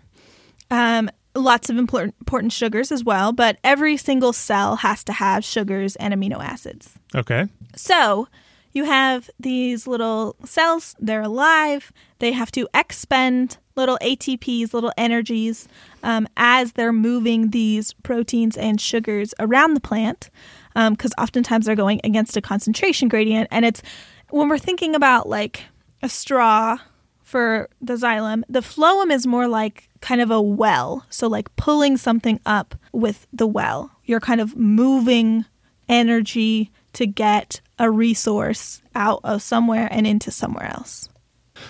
Um, 0.69 1.09
lots 1.35 1.69
of 1.69 1.77
important, 1.77 2.15
important 2.19 2.53
sugars 2.53 2.91
as 2.91 3.03
well, 3.03 3.31
but 3.31 3.57
every 3.63 3.97
single 3.97 4.33
cell 4.33 4.77
has 4.77 5.03
to 5.05 5.13
have 5.13 5.43
sugars 5.43 5.95
and 5.97 6.13
amino 6.13 6.39
acids. 6.39 6.93
Okay. 7.15 7.47
So 7.75 8.27
you 8.73 8.83
have 8.85 9.29
these 9.39 9.87
little 9.87 10.35
cells, 10.43 10.95
they're 10.99 11.21
alive, 11.21 11.91
they 12.19 12.31
have 12.31 12.51
to 12.51 12.67
expend 12.73 13.57
little 13.75 13.97
ATPs, 14.01 14.73
little 14.73 14.91
energies, 14.97 15.67
um, 16.03 16.27
as 16.37 16.73
they're 16.73 16.93
moving 16.93 17.49
these 17.49 17.93
proteins 18.03 18.57
and 18.57 18.79
sugars 18.79 19.33
around 19.39 19.73
the 19.73 19.79
plant, 19.79 20.29
because 20.73 21.11
um, 21.17 21.23
oftentimes 21.23 21.65
they're 21.65 21.75
going 21.75 22.01
against 22.03 22.37
a 22.37 22.41
concentration 22.41 23.07
gradient. 23.07 23.47
And 23.51 23.65
it's 23.65 23.81
when 24.29 24.49
we're 24.49 24.57
thinking 24.57 24.95
about 24.95 25.29
like 25.29 25.63
a 26.01 26.09
straw 26.09 26.77
for 27.23 27.69
the 27.81 27.93
xylem, 27.93 28.43
the 28.47 28.59
phloem 28.59 29.11
is 29.11 29.25
more 29.25 29.47
like 29.47 29.89
kind 30.01 30.21
of 30.21 30.29
a 30.29 30.41
well. 30.41 31.05
So, 31.09 31.27
like 31.27 31.53
pulling 31.55 31.97
something 31.97 32.39
up 32.45 32.75
with 32.91 33.25
the 33.33 33.47
well. 33.47 33.91
You're 34.05 34.19
kind 34.19 34.39
of 34.39 34.55
moving 34.55 35.45
energy 35.89 36.71
to 36.93 37.07
get 37.07 37.61
a 37.79 37.89
resource 37.89 38.81
out 38.93 39.21
of 39.23 39.41
somewhere 39.41 39.87
and 39.91 40.05
into 40.05 40.29
somewhere 40.29 40.67
else. 40.67 41.09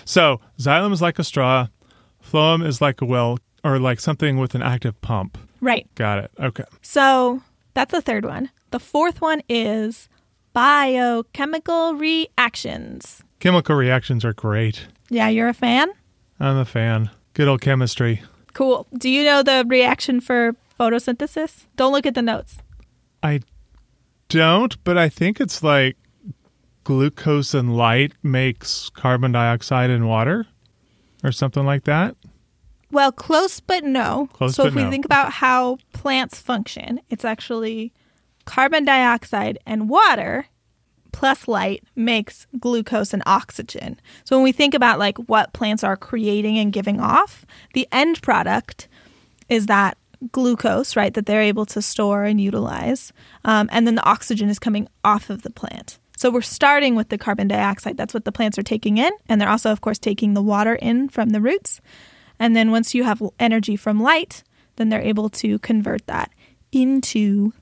So, 0.04 0.40
xylem 0.58 0.92
is 0.92 1.00
like 1.00 1.18
a 1.18 1.24
straw, 1.24 1.68
phloem 2.34 2.66
is 2.66 2.80
like 2.80 3.00
a 3.00 3.04
well 3.04 3.38
or 3.62 3.78
like 3.78 4.00
something 4.00 4.38
with 4.38 4.54
an 4.54 4.62
active 4.62 5.00
pump. 5.00 5.38
Right. 5.60 5.88
Got 5.94 6.18
it. 6.18 6.30
Okay. 6.38 6.64
So, 6.82 7.42
that's 7.74 7.92
the 7.92 8.02
third 8.02 8.24
one. 8.24 8.50
The 8.70 8.80
fourth 8.80 9.20
one 9.20 9.42
is 9.48 10.08
biochemical 10.52 11.94
reactions. 11.94 13.22
Chemical 13.38 13.76
reactions 13.76 14.24
are 14.24 14.32
great. 14.32 14.86
Yeah, 15.08 15.28
you're 15.28 15.48
a 15.48 15.54
fan? 15.54 15.90
I'm 16.40 16.56
a 16.56 16.64
fan. 16.64 17.10
Good 17.34 17.48
old 17.48 17.60
chemistry. 17.60 18.22
Cool. 18.52 18.86
Do 18.96 19.08
you 19.08 19.24
know 19.24 19.42
the 19.42 19.64
reaction 19.66 20.20
for 20.20 20.54
photosynthesis? 20.78 21.66
Don't 21.76 21.92
look 21.92 22.06
at 22.06 22.14
the 22.14 22.22
notes. 22.22 22.58
I 23.22 23.40
don't, 24.28 24.82
but 24.84 24.98
I 24.98 25.08
think 25.08 25.40
it's 25.40 25.62
like 25.62 25.96
glucose 26.84 27.54
and 27.54 27.76
light 27.76 28.12
makes 28.22 28.90
carbon 28.90 29.32
dioxide 29.32 29.90
and 29.90 30.06
water 30.08 30.46
or 31.24 31.32
something 31.32 31.64
like 31.64 31.84
that. 31.84 32.14
Well, 32.92 33.10
close 33.10 33.58
but 33.58 33.82
no. 33.82 34.28
Close 34.34 34.54
so 34.54 34.66
if 34.66 34.74
we 34.74 34.84
no. 34.84 34.90
think 34.90 35.04
about 35.04 35.32
how 35.32 35.78
plants 35.92 36.38
function, 36.38 37.00
it's 37.10 37.24
actually 37.24 37.92
carbon 38.44 38.84
dioxide 38.84 39.58
and 39.66 39.88
water 39.88 40.46
plus 41.10 41.48
light 41.48 41.82
makes 41.96 42.46
glucose 42.58 43.12
and 43.14 43.22
oxygen. 43.24 44.00
So 44.24 44.36
when 44.36 44.42
we 44.42 44.52
think 44.52 44.74
about 44.74 44.98
like 44.98 45.16
what 45.18 45.52
plants 45.52 45.84
are 45.84 45.96
creating 45.96 46.58
and 46.58 46.72
giving 46.72 47.00
off, 47.00 47.46
the 47.72 47.88
end 47.90 48.20
product 48.20 48.88
is 49.48 49.66
that 49.66 49.96
glucose, 50.32 50.96
right, 50.96 51.14
that 51.14 51.26
they're 51.26 51.40
able 51.40 51.66
to 51.66 51.80
store 51.80 52.24
and 52.24 52.40
utilize. 52.40 53.12
Um, 53.44 53.68
and 53.72 53.86
then 53.86 53.94
the 53.94 54.04
oxygen 54.04 54.48
is 54.48 54.58
coming 54.58 54.88
off 55.04 55.30
of 55.30 55.42
the 55.42 55.50
plant. 55.50 55.98
So 56.16 56.30
we're 56.30 56.42
starting 56.42 56.94
with 56.94 57.08
the 57.08 57.18
carbon 57.18 57.48
dioxide. 57.48 57.96
That's 57.96 58.14
what 58.14 58.24
the 58.24 58.32
plants 58.32 58.58
are 58.58 58.62
taking 58.62 58.98
in. 58.98 59.12
And 59.28 59.40
they're 59.40 59.48
also, 59.48 59.72
of 59.72 59.80
course, 59.80 59.98
taking 59.98 60.34
the 60.34 60.42
water 60.42 60.74
in 60.74 61.08
from 61.08 61.30
the 61.30 61.40
roots. 61.40 61.80
And 62.38 62.54
then 62.54 62.70
once 62.70 62.94
you 62.94 63.04
have 63.04 63.22
energy 63.38 63.76
from 63.76 64.00
light, 64.00 64.42
then 64.76 64.88
they're 64.88 65.00
able 65.00 65.28
to 65.30 65.58
convert 65.60 66.06
that 66.06 66.30
into 66.72 67.52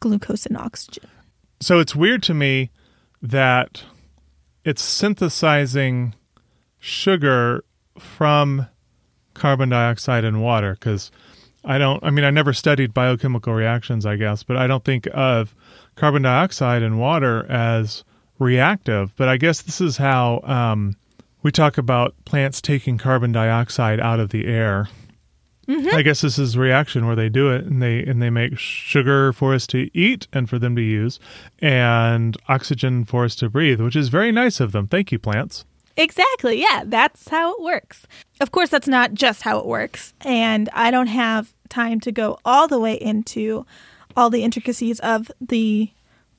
glucose 0.00 0.46
and 0.46 0.56
oxygen. 0.56 1.08
So 1.60 1.78
it's 1.78 1.96
weird 1.96 2.22
to 2.24 2.34
me 2.34 2.70
that 3.22 3.82
it's 4.64 4.82
synthesizing 4.82 6.14
sugar 6.78 7.64
from 7.98 8.66
carbon 9.34 9.68
dioxide 9.70 10.24
and 10.24 10.42
water 10.42 10.74
because 10.74 11.10
I 11.64 11.78
don't, 11.78 12.02
I 12.04 12.10
mean, 12.10 12.24
I 12.24 12.30
never 12.30 12.52
studied 12.52 12.94
biochemical 12.94 13.52
reactions, 13.52 14.06
I 14.06 14.16
guess, 14.16 14.42
but 14.42 14.56
I 14.56 14.66
don't 14.66 14.84
think 14.84 15.08
of 15.12 15.54
carbon 15.96 16.22
dioxide 16.22 16.82
and 16.82 17.00
water 17.00 17.44
as 17.50 18.04
reactive. 18.38 19.14
But 19.16 19.28
I 19.28 19.36
guess 19.36 19.62
this 19.62 19.80
is 19.80 19.96
how 19.96 20.40
um, 20.44 20.96
we 21.42 21.50
talk 21.50 21.78
about 21.78 22.14
plants 22.24 22.60
taking 22.60 22.98
carbon 22.98 23.32
dioxide 23.32 23.98
out 24.00 24.20
of 24.20 24.30
the 24.30 24.46
air. 24.46 24.88
I 25.68 26.02
guess 26.02 26.20
this 26.20 26.38
is 26.38 26.56
reaction 26.56 27.06
where 27.06 27.16
they 27.16 27.28
do 27.28 27.50
it 27.50 27.64
and 27.64 27.82
they 27.82 28.04
and 28.04 28.22
they 28.22 28.30
make 28.30 28.56
sugar 28.56 29.32
for 29.32 29.52
us 29.52 29.66
to 29.68 29.90
eat 29.98 30.28
and 30.32 30.48
for 30.48 30.60
them 30.60 30.76
to 30.76 30.82
use 30.82 31.18
and 31.58 32.36
oxygen 32.48 33.04
for 33.04 33.24
us 33.24 33.34
to 33.36 33.50
breathe, 33.50 33.80
which 33.80 33.96
is 33.96 34.08
very 34.08 34.30
nice 34.30 34.60
of 34.60 34.70
them. 34.70 34.86
Thank 34.86 35.10
you, 35.10 35.18
plants. 35.18 35.64
Exactly. 35.96 36.60
Yeah, 36.60 36.84
that's 36.86 37.28
how 37.28 37.54
it 37.54 37.62
works. 37.62 38.06
Of 38.40 38.52
course, 38.52 38.68
that's 38.68 38.86
not 38.86 39.14
just 39.14 39.42
how 39.42 39.58
it 39.58 39.66
works. 39.66 40.14
And 40.20 40.68
I 40.72 40.90
don't 40.92 41.06
have 41.08 41.52
time 41.68 41.98
to 42.00 42.12
go 42.12 42.38
all 42.44 42.68
the 42.68 42.78
way 42.78 42.94
into 42.94 43.66
all 44.16 44.30
the 44.30 44.42
intricacies 44.42 44.98
of 45.00 45.30
the 45.40 45.90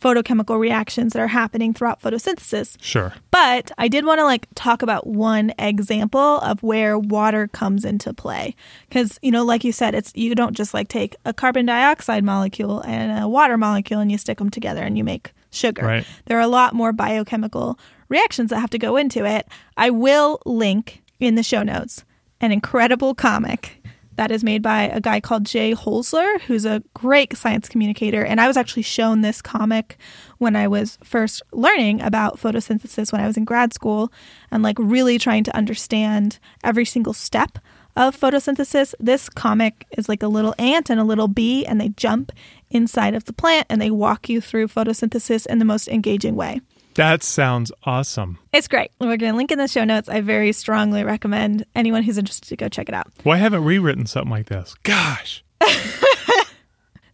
photochemical 0.01 0.59
reactions 0.59 1.13
that 1.13 1.19
are 1.19 1.27
happening 1.27 1.73
throughout 1.73 2.01
photosynthesis. 2.01 2.77
Sure. 2.81 3.13
But 3.31 3.71
I 3.77 3.87
did 3.87 4.05
want 4.05 4.19
to 4.19 4.25
like 4.25 4.47
talk 4.55 4.81
about 4.81 5.07
one 5.07 5.53
example 5.57 6.39
of 6.39 6.61
where 6.61 6.99
water 6.99 7.47
comes 7.47 7.83
into 7.83 8.13
play 8.13 8.55
cuz 8.91 9.17
you 9.21 9.31
know 9.31 9.43
like 9.43 9.63
you 9.63 9.71
said 9.71 9.95
it's 9.95 10.11
you 10.15 10.35
don't 10.35 10.55
just 10.55 10.73
like 10.73 10.87
take 10.87 11.15
a 11.25 11.33
carbon 11.33 11.65
dioxide 11.65 12.23
molecule 12.23 12.81
and 12.81 13.23
a 13.23 13.27
water 13.27 13.57
molecule 13.57 13.99
and 13.99 14.11
you 14.11 14.17
stick 14.17 14.37
them 14.37 14.49
together 14.49 14.83
and 14.83 14.97
you 14.97 15.03
make 15.03 15.33
sugar. 15.49 15.83
Right. 15.83 16.05
There 16.25 16.37
are 16.37 16.41
a 16.41 16.47
lot 16.47 16.73
more 16.73 16.93
biochemical 16.93 17.79
reactions 18.09 18.51
that 18.51 18.59
have 18.59 18.69
to 18.71 18.79
go 18.79 18.97
into 18.97 19.25
it. 19.25 19.47
I 19.75 19.89
will 19.89 20.41
link 20.45 21.01
in 21.19 21.35
the 21.35 21.43
show 21.43 21.63
notes 21.63 22.03
an 22.39 22.51
incredible 22.51 23.15
comic 23.15 23.76
that 24.17 24.31
is 24.31 24.43
made 24.43 24.61
by 24.61 24.83
a 24.83 24.99
guy 24.99 25.19
called 25.19 25.45
Jay 25.45 25.73
Hosler, 25.73 26.41
who's 26.41 26.65
a 26.65 26.83
great 26.93 27.37
science 27.37 27.69
communicator. 27.69 28.23
And 28.23 28.41
I 28.41 28.47
was 28.47 28.57
actually 28.57 28.81
shown 28.83 29.21
this 29.21 29.41
comic 29.41 29.97
when 30.39 30.55
I 30.55 30.67
was 30.67 30.97
first 31.03 31.41
learning 31.53 32.01
about 32.01 32.39
photosynthesis 32.39 33.11
when 33.11 33.21
I 33.21 33.27
was 33.27 33.37
in 33.37 33.45
grad 33.45 33.73
school 33.73 34.11
and 34.51 34.61
like 34.61 34.77
really 34.79 35.17
trying 35.17 35.43
to 35.45 35.55
understand 35.55 36.39
every 36.63 36.85
single 36.85 37.13
step 37.13 37.59
of 37.95 38.19
photosynthesis. 38.19 38.93
This 38.99 39.29
comic 39.29 39.85
is 39.97 40.07
like 40.07 40.21
a 40.21 40.27
little 40.27 40.53
ant 40.59 40.89
and 40.89 40.99
a 40.99 41.03
little 41.03 41.27
bee, 41.27 41.65
and 41.65 41.81
they 41.81 41.89
jump 41.89 42.31
inside 42.69 43.15
of 43.15 43.25
the 43.25 43.33
plant 43.33 43.65
and 43.69 43.81
they 43.81 43.91
walk 43.91 44.29
you 44.29 44.39
through 44.41 44.67
photosynthesis 44.67 45.47
in 45.47 45.59
the 45.59 45.65
most 45.65 45.87
engaging 45.87 46.35
way. 46.35 46.61
That 46.97 47.23
sounds 47.23 47.71
awesome. 47.83 48.37
It's 48.51 48.67
great. 48.67 48.91
We're 48.99 49.17
going 49.17 49.31
to 49.31 49.37
link 49.37 49.51
in 49.51 49.57
the 49.57 49.67
show 49.67 49.83
notes. 49.83 50.09
I 50.09 50.21
very 50.21 50.51
strongly 50.51 51.03
recommend 51.03 51.65
anyone 51.75 52.03
who's 52.03 52.17
interested 52.17 52.49
to 52.49 52.55
go 52.55 52.69
check 52.69 52.89
it 52.89 52.95
out. 52.95 53.07
Why 53.23 53.37
haven't 53.37 53.63
we 53.63 53.79
written 53.79 54.05
something 54.05 54.31
like 54.31 54.47
this? 54.47 54.75
Gosh. 54.83 55.43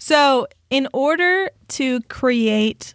So, 0.05 0.47
in 0.69 0.89
order 0.91 1.49
to 1.69 2.01
create 2.01 2.93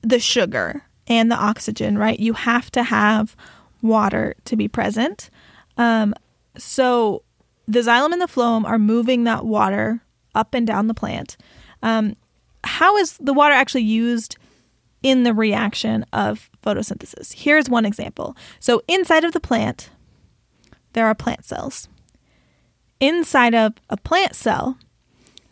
the 0.00 0.18
sugar 0.18 0.82
and 1.06 1.30
the 1.30 1.36
oxygen, 1.36 1.98
right, 1.98 2.18
you 2.18 2.32
have 2.32 2.70
to 2.70 2.82
have 2.84 3.36
water 3.82 4.34
to 4.46 4.56
be 4.56 4.66
present. 4.66 5.28
Um, 5.76 6.14
so, 6.56 7.22
the 7.66 7.80
xylem 7.80 8.14
and 8.14 8.22
the 8.22 8.26
phloem 8.26 8.64
are 8.64 8.78
moving 8.78 9.24
that 9.24 9.44
water 9.44 10.00
up 10.34 10.54
and 10.54 10.66
down 10.66 10.86
the 10.86 10.94
plant. 10.94 11.36
Um, 11.82 12.16
how 12.64 12.96
is 12.96 13.18
the 13.18 13.34
water 13.34 13.52
actually 13.52 13.82
used 13.82 14.38
in 15.02 15.22
the 15.22 15.34
reaction 15.34 16.04
of 16.12 16.50
photosynthesis? 16.64 17.32
Here's 17.32 17.68
one 17.68 17.84
example. 17.84 18.36
So, 18.60 18.82
inside 18.88 19.24
of 19.24 19.32
the 19.32 19.40
plant, 19.40 19.90
there 20.92 21.06
are 21.06 21.14
plant 21.14 21.44
cells. 21.44 21.88
Inside 23.00 23.54
of 23.54 23.74
a 23.88 23.96
plant 23.96 24.34
cell, 24.34 24.78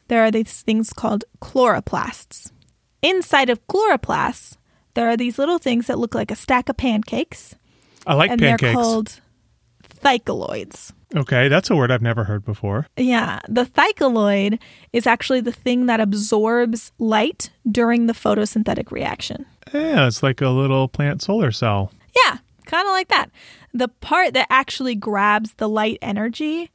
there 0.09 0.23
are 0.25 0.31
these 0.31 0.63
things 0.63 0.93
called 0.93 1.25
chloroplasts. 1.41 2.51
Inside 3.03 3.51
of 3.51 3.65
chloroplasts, 3.69 4.57
there 4.95 5.09
are 5.09 5.17
these 5.17 5.39
little 5.39 5.59
things 5.59 5.87
that 5.87 5.99
look 5.99 6.15
like 6.15 6.31
a 6.31 6.37
stack 6.37 6.69
of 6.69 6.77
pancakes, 6.77 7.55
I 8.07 8.15
like 8.15 8.31
and 8.31 8.41
pancakes. 8.41 8.63
they're 8.63 8.73
called 8.73 9.21
thylakoids. 10.01 10.93
okay, 11.15 11.49
that's 11.49 11.71
a 11.71 11.77
word 11.77 11.91
I've 11.91 12.03
never 12.03 12.25
heard 12.25 12.45
before. 12.45 12.87
Yeah, 12.97 13.41
the 13.49 13.65
thylakoid 13.65 14.59
is 14.93 15.07
actually 15.07 15.41
the 15.41 15.53
thing 15.53 15.87
that 15.87 16.01
absorbs 16.01 16.93
light 16.99 17.51
during 17.71 18.07
the 18.07 18.13
photosynthetic 18.13 18.91
reaction. 18.91 19.47
Yeah, 19.73 20.07
it's 20.07 20.23
like 20.23 20.41
a 20.41 20.49
little 20.49 20.89
plant 20.89 21.23
solar 21.23 21.53
cell. 21.53 21.93
Yeah, 22.25 22.39
kind 22.67 22.87
of 22.87 22.93
like 22.93 23.09
that. 23.09 23.31
The 23.75 23.89
part 23.89 24.35
that 24.35 24.47
actually 24.51 24.95
grabs 24.95 25.55
the 25.55 25.69
light 25.69 25.99
energy 26.01 26.71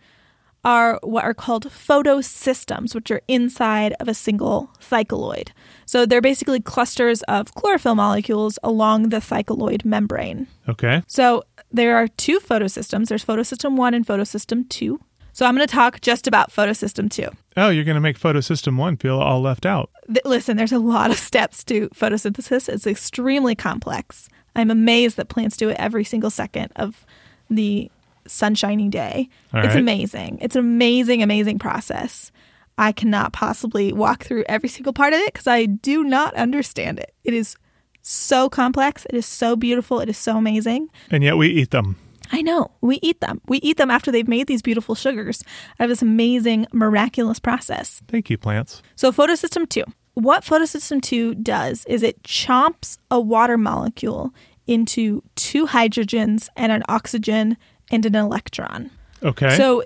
are 0.63 0.99
what 1.01 1.23
are 1.23 1.33
called 1.33 1.65
photosystems, 1.67 2.93
which 2.93 3.09
are 3.09 3.21
inside 3.27 3.95
of 3.99 4.07
a 4.07 4.13
single 4.13 4.69
thylakoid. 4.79 5.49
So 5.85 6.05
they're 6.05 6.21
basically 6.21 6.59
clusters 6.59 7.23
of 7.23 7.53
chlorophyll 7.55 7.95
molecules 7.95 8.59
along 8.63 9.09
the 9.09 9.17
thylakoid 9.17 9.83
membrane. 9.83 10.45
Okay. 10.69 11.01
So 11.07 11.43
there 11.71 11.97
are 11.97 12.07
two 12.07 12.39
photosystems 12.39 13.07
there's 13.07 13.25
photosystem 13.25 13.75
1 13.75 13.93
and 13.93 14.05
photosystem 14.05 14.67
2. 14.69 14.99
So 15.33 15.45
I'm 15.45 15.55
going 15.55 15.65
to 15.65 15.73
talk 15.73 16.01
just 16.01 16.27
about 16.27 16.51
photosystem 16.51 17.09
2. 17.09 17.29
Oh, 17.57 17.69
you're 17.69 17.85
going 17.85 17.95
to 17.95 18.01
make 18.01 18.19
photosystem 18.19 18.77
one 18.77 18.97
feel 18.97 19.19
all 19.19 19.41
left 19.41 19.65
out. 19.65 19.89
Th- 20.07 20.25
listen, 20.25 20.57
there's 20.57 20.73
a 20.73 20.79
lot 20.79 21.09
of 21.09 21.17
steps 21.29 21.63
to 21.65 21.87
photosynthesis. 21.89 22.67
It's 22.67 22.85
extremely 22.85 23.55
complex. 23.55 24.27
I'm 24.55 24.69
amazed 24.69 25.17
that 25.17 25.29
plants 25.29 25.55
do 25.55 25.69
it 25.69 25.77
every 25.79 26.03
single 26.03 26.29
second 26.29 26.73
of 26.75 27.05
the 27.49 27.89
sunshiny 28.27 28.89
day. 28.89 29.29
All 29.53 29.61
it's 29.61 29.69
right. 29.73 29.79
amazing. 29.79 30.39
It's 30.41 30.55
an 30.55 30.61
amazing, 30.61 31.23
amazing 31.23 31.59
process. 31.59 32.31
I 32.77 32.91
cannot 32.91 33.33
possibly 33.33 33.93
walk 33.93 34.23
through 34.23 34.43
every 34.49 34.69
single 34.69 34.93
part 34.93 35.13
of 35.13 35.19
it 35.19 35.33
because 35.33 35.47
I 35.47 35.65
do 35.65 36.03
not 36.03 36.33
understand 36.35 36.99
it. 36.99 37.13
It 37.23 37.33
is 37.33 37.55
so 38.01 38.49
complex. 38.49 39.05
It 39.09 39.15
is 39.15 39.25
so 39.25 39.55
beautiful. 39.55 39.99
It 39.99 40.09
is 40.09 40.17
so 40.17 40.37
amazing. 40.37 40.89
And 41.09 41.23
yet 41.23 41.37
we 41.37 41.47
eat 41.47 41.71
them. 41.71 41.97
I 42.31 42.41
know. 42.41 42.71
We 42.81 42.99
eat 43.01 43.19
them. 43.19 43.41
We 43.47 43.57
eat 43.57 43.77
them 43.77 43.91
after 43.91 44.11
they've 44.11 44.27
made 44.27 44.47
these 44.47 44.61
beautiful 44.61 44.95
sugars 44.95 45.43
out 45.79 45.85
of 45.85 45.89
this 45.89 46.01
amazing, 46.01 46.67
miraculous 46.71 47.39
process. 47.39 48.01
Thank 48.07 48.29
you, 48.29 48.37
plants. 48.37 48.81
So, 48.95 49.11
photosystem 49.11 49.67
two. 49.67 49.83
What 50.13 50.43
photosystem 50.43 51.01
two 51.01 51.35
does 51.35 51.85
is 51.85 52.03
it 52.03 52.23
chomps 52.23 52.97
a 53.09 53.19
water 53.19 53.57
molecule 53.57 54.33
into 54.67 55.23
two 55.35 55.67
hydrogens 55.67 56.47
and 56.55 56.71
an 56.71 56.83
oxygen 56.87 57.57
and 57.91 58.05
an 58.05 58.15
electron. 58.15 58.91
Okay. 59.23 59.55
So, 59.57 59.83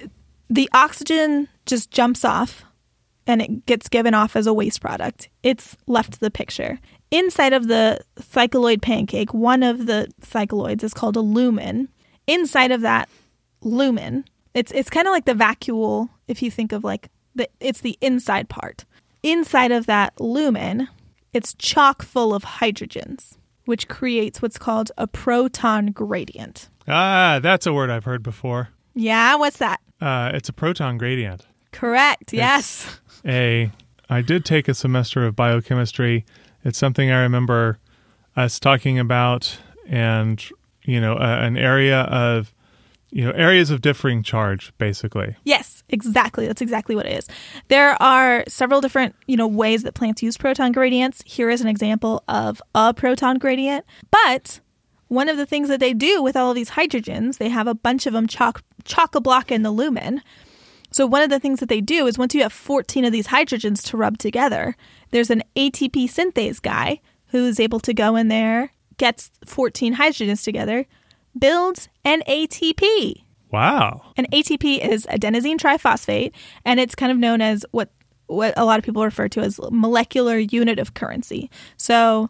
the 0.50 0.70
oxygen 0.74 1.48
just 1.66 1.90
jumps 1.90 2.24
off 2.24 2.64
and 3.28 3.42
it 3.42 3.66
gets 3.66 3.90
given 3.90 4.14
off 4.14 4.36
as 4.36 4.46
a 4.46 4.54
waste 4.54 4.82
product. 4.82 5.30
It's 5.42 5.76
left 5.88 6.20
the 6.20 6.30
picture. 6.30 6.80
Inside 7.16 7.54
of 7.54 7.70
the 7.70 8.02
thylakoid 8.20 8.82
pancake, 8.82 9.34
one 9.34 9.64
of 9.64 9.86
the 9.86 10.12
thylakoids 10.22 10.84
is 10.84 10.94
called 10.94 11.16
a 11.16 11.22
lumen. 11.22 11.88
Inside 12.28 12.72
of 12.72 12.82
that 12.82 13.08
lumen, 13.62 14.26
it's 14.54 14.70
it's 14.74 14.90
kind 14.90 15.08
of 15.08 15.12
like 15.12 15.24
the 15.24 15.34
vacuole 15.34 16.10
if 16.28 16.42
you 16.42 16.52
think 16.52 16.74
of 16.74 16.84
like 16.84 17.08
the 17.34 17.48
it's 17.62 17.80
the 17.80 17.98
inside 18.02 18.50
part. 18.50 18.84
Inside 19.24 19.72
of 19.72 19.86
that 19.86 20.20
lumen, 20.20 20.90
it's 21.32 21.54
chock 21.54 22.02
full 22.02 22.34
of 22.34 22.44
hydrogens, 22.44 23.38
which 23.64 23.88
creates 23.88 24.42
what's 24.42 24.58
called 24.58 24.92
a 24.98 25.08
proton 25.08 25.94
gradient. 25.94 26.68
ah, 26.86 27.40
that's 27.42 27.66
a 27.66 27.72
word 27.72 27.90
I've 27.90 28.04
heard 28.04 28.24
before. 28.24 28.72
Yeah, 28.94 29.36
what's 29.36 29.60
that? 29.60 29.80
Uh, 30.02 30.32
it's 30.34 30.50
a 30.50 30.54
proton 30.54 30.98
gradient. 30.98 31.46
Correct. 31.72 32.34
Yes. 32.34 33.00
A, 33.26 33.72
I 34.10 34.22
did 34.22 34.44
take 34.44 34.68
a 34.68 34.74
semester 34.74 35.26
of 35.26 35.34
biochemistry. 35.34 36.26
It's 36.66 36.78
something 36.78 37.10
I 37.12 37.22
remember 37.22 37.80
us 38.36 38.60
talking 38.60 39.00
about, 39.00 39.58
and 39.88 40.44
you 40.84 41.00
know, 41.02 41.16
a, 41.16 41.40
an 41.40 41.58
area 41.58 42.02
of, 42.02 42.54
you 43.12 43.26
know, 43.26 43.32
areas 43.32 43.72
of 43.72 43.82
differing 43.82 44.24
charge, 44.24 44.74
basically. 44.78 45.36
Yes, 45.44 45.84
exactly. 45.90 46.48
That's 46.48 46.62
exactly 46.62 46.96
what 46.96 47.06
it 47.06 47.18
is. 47.18 47.28
There 47.70 48.02
are 48.02 48.44
several 48.48 48.82
different, 48.82 49.16
you 49.28 49.38
know, 49.38 49.48
ways 49.48 49.84
that 49.84 49.94
plants 49.94 50.22
use 50.22 50.38
proton 50.38 50.72
gradients. 50.72 51.24
Here 51.26 51.50
is 51.50 51.62
an 51.62 51.68
example 51.68 52.24
of 52.28 52.62
a 52.74 52.94
proton 52.94 53.38
gradient. 53.38 53.86
But 54.12 54.60
one 55.08 55.30
of 55.30 55.38
the 55.38 55.46
things 55.46 55.70
that 55.70 55.80
they 55.80 55.94
do 55.94 56.22
with 56.22 56.36
all 56.36 56.50
of 56.50 56.56
these 56.56 56.72
hydrogens, 56.72 57.38
they 57.38 57.50
have 57.50 57.68
a 57.68 57.76
bunch 57.76 58.06
of 58.06 58.14
them 58.14 58.28
chock 58.28 58.64
chock 58.84 59.16
a 59.16 59.22
block 59.22 59.52
in 59.52 59.64
the 59.64 59.72
lumen. 59.72 60.22
So 60.96 61.06
one 61.06 61.22
of 61.22 61.30
the 61.30 61.42
things 61.42 61.60
that 61.60 61.68
they 61.68 61.82
do 61.82 62.08
is 62.08 62.18
once 62.18 62.34
you 62.34 62.42
have 62.44 62.54
14 62.54 63.04
of 63.04 63.12
these 63.12 63.28
hydrogens 63.28 63.84
to 63.88 63.98
rub 63.98 64.18
together, 64.18 64.78
there's 65.12 65.30
an 65.30 65.44
ATP 65.58 66.06
synthase 66.06 66.62
guy 66.62 67.02
who's 67.32 67.60
able 67.60 67.82
to 67.82 67.94
go 67.94 68.16
in 68.16 68.30
there, 68.30 68.72
gets 68.96 69.30
14 69.46 69.96
hydrogens 69.96 70.42
together, 70.46 70.86
builds 71.38 71.90
an 72.06 72.24
ATP. 72.30 73.26
Wow. 73.52 74.14
An 74.16 74.26
ATP 74.32 74.90
is 74.90 75.06
adenosine 75.08 75.58
triphosphate, 75.58 76.32
and 76.64 76.80
it's 76.80 76.96
kind 76.96 77.12
of 77.12 77.18
known 77.18 77.42
as 77.42 77.66
what 77.72 77.92
what 78.28 78.54
a 78.56 78.64
lot 78.64 78.80
of 78.80 78.86
people 78.86 79.04
refer 79.04 79.28
to 79.28 79.42
as 79.42 79.60
molecular 79.72 80.38
unit 80.38 80.80
of 80.80 80.94
currency. 80.94 81.52
So 81.76 82.30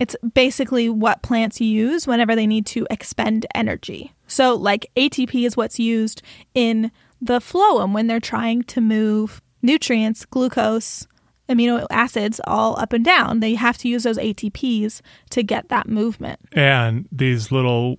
it's 0.00 0.16
basically 0.32 0.88
what 0.88 1.20
plants 1.20 1.60
use 1.60 2.06
whenever 2.06 2.34
they 2.34 2.46
need 2.46 2.64
to 2.66 2.86
expend 2.90 3.44
energy. 3.54 4.14
So 4.26 4.54
like 4.54 4.90
ATP 4.96 5.44
is 5.44 5.58
what's 5.58 5.78
used 5.78 6.22
in 6.54 6.90
the 7.20 7.38
phloem 7.40 7.92
when 7.92 8.06
they're 8.06 8.20
trying 8.20 8.62
to 8.64 8.80
move 8.80 9.40
nutrients, 9.62 10.24
glucose, 10.24 11.06
amino 11.48 11.86
acids 11.90 12.40
all 12.44 12.78
up 12.78 12.92
and 12.92 13.04
down. 13.04 13.40
They 13.40 13.54
have 13.54 13.78
to 13.78 13.88
use 13.88 14.02
those 14.02 14.18
ATPs 14.18 15.00
to 15.30 15.42
get 15.42 15.68
that 15.68 15.88
movement. 15.88 16.40
And 16.52 17.08
these 17.10 17.50
little 17.50 17.98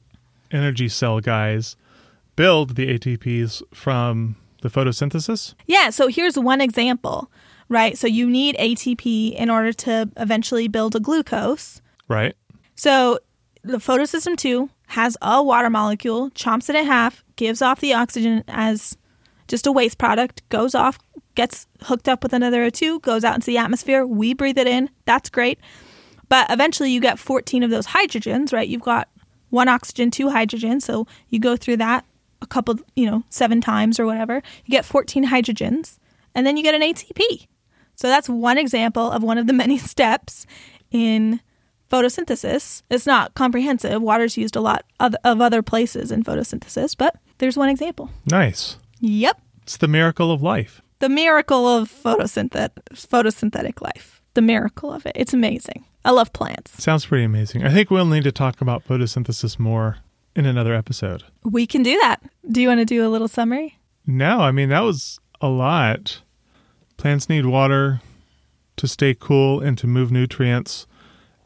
energy 0.52 0.88
cell 0.88 1.20
guys 1.20 1.76
build 2.36 2.76
the 2.76 2.98
ATPs 2.98 3.62
from 3.74 4.36
the 4.62 4.70
photosynthesis. 4.70 5.56
Yeah, 5.66 5.90
so 5.90 6.08
here's 6.08 6.38
one 6.38 6.62
example, 6.62 7.32
right? 7.68 7.98
So 7.98 8.08
you 8.08 8.30
need 8.30 8.56
ATP 8.58 9.34
in 9.34 9.50
order 9.50 9.74
to 9.74 10.10
eventually 10.18 10.68
build 10.68 10.96
a 10.96 11.00
glucose. 11.00 11.82
Right. 12.08 12.36
So 12.76 13.20
the 13.64 13.78
photosystem 13.78 14.38
2 14.38 14.70
has 14.88 15.18
a 15.22 15.44
water 15.44 15.70
molecule, 15.70 16.30
chomps 16.32 16.70
it 16.70 16.76
in 16.76 16.86
half, 16.86 17.24
gives 17.36 17.62
off 17.62 17.80
the 17.80 17.94
oxygen 17.94 18.44
as 18.48 18.98
just 19.50 19.68
a 19.68 19.72
waste 19.72 19.98
product, 19.98 20.48
goes 20.48 20.74
off, 20.74 20.98
gets 21.36 21.68
hooked 21.82 22.08
up 22.08 22.24
with 22.24 22.32
another 22.32 22.70
O2, 22.70 23.02
goes 23.02 23.26
out 23.26 23.36
into 23.36 23.48
the 23.48 23.58
atmosphere. 23.58 24.06
We 24.06 24.34
breathe 24.34 24.58
it 24.58 24.68
in. 24.68 24.90
That's 25.06 25.30
great. 25.30 25.60
But 26.30 26.50
eventually 26.50 26.92
you 26.92 27.02
get 27.02 27.20
14 27.20 27.64
of 27.64 27.72
those 27.72 27.88
hydrogens, 27.88 28.54
right? 28.54 28.68
You've 28.68 28.82
got 28.82 29.10
one 29.50 29.68
oxygen, 29.68 30.12
two 30.12 30.28
hydrogens. 30.28 30.84
So 30.84 31.08
you 31.30 31.40
go 31.40 31.58
through 31.58 31.78
that 31.78 32.06
a 32.42 32.48
couple, 32.48 32.76
you 32.96 33.10
know, 33.10 33.24
seven 33.30 33.60
times 33.60 34.00
or 34.00 34.06
whatever. 34.06 34.42
You 34.64 34.72
get 34.72 34.86
14 34.86 35.26
hydrogens 35.28 35.98
and 36.36 36.46
then 36.46 36.56
you 36.56 36.64
get 36.64 36.76
an 36.76 36.82
ATP. 36.82 37.48
So 37.96 38.08
that's 38.08 38.30
one 38.30 38.58
example 38.58 39.12
of 39.12 39.24
one 39.24 39.38
of 39.38 39.48
the 39.48 39.54
many 39.64 39.78
steps 39.78 40.46
in 40.92 41.42
photosynthesis. 41.92 42.84
It's 42.90 43.08
not 43.08 43.34
comprehensive. 43.34 44.02
Water's 44.02 44.38
used 44.38 44.56
a 44.56 44.62
lot 44.62 44.86
of, 45.00 45.16
of 45.24 45.42
other 45.42 45.62
places 45.62 46.12
in 46.12 46.24
photosynthesis, 46.24 46.96
but 46.96 47.16
there's 47.40 47.58
one 47.58 47.70
example. 47.70 48.12
Nice. 48.30 48.78
Yep. 49.00 49.42
It's 49.64 49.78
the 49.78 49.88
miracle 49.88 50.32
of 50.32 50.42
life. 50.42 50.82
The 51.00 51.10
miracle 51.10 51.68
of 51.68 51.90
photosynthetic, 51.92 52.72
photosynthetic 52.94 53.82
life. 53.82 54.22
The 54.34 54.42
miracle 54.42 54.92
of 54.92 55.06
it. 55.06 55.14
It's 55.16 55.34
amazing. 55.34 55.86
I 56.06 56.12
love 56.12 56.34
plants. 56.34 56.82
Sounds 56.82 57.06
pretty 57.06 57.24
amazing. 57.24 57.64
I 57.64 57.74
think 57.74 57.90
we'll 57.90 58.06
need 58.06 58.24
to 58.24 58.32
talk 58.32 58.62
about 58.62 58.86
photosynthesis 58.86 59.60
more 59.60 59.98
in 60.36 60.46
another 60.46 60.74
episode. 60.74 61.24
We 61.44 61.66
can 61.66 61.84
do 61.84 61.98
that. 62.00 62.22
Do 62.50 62.62
you 62.62 62.68
want 62.68 62.80
to 62.80 62.86
do 62.86 63.06
a 63.06 63.10
little 63.10 63.28
summary? 63.28 63.80
No, 64.06 64.40
I 64.40 64.52
mean, 64.52 64.70
that 64.70 64.82
was 64.82 65.20
a 65.42 65.48
lot. 65.48 66.22
Plants 66.98 67.30
need 67.30 67.46
water 67.46 68.02
to 68.78 68.88
stay 68.88 69.14
cool 69.14 69.62
and 69.62 69.78
to 69.78 69.88
move 69.88 70.12
nutrients 70.12 70.88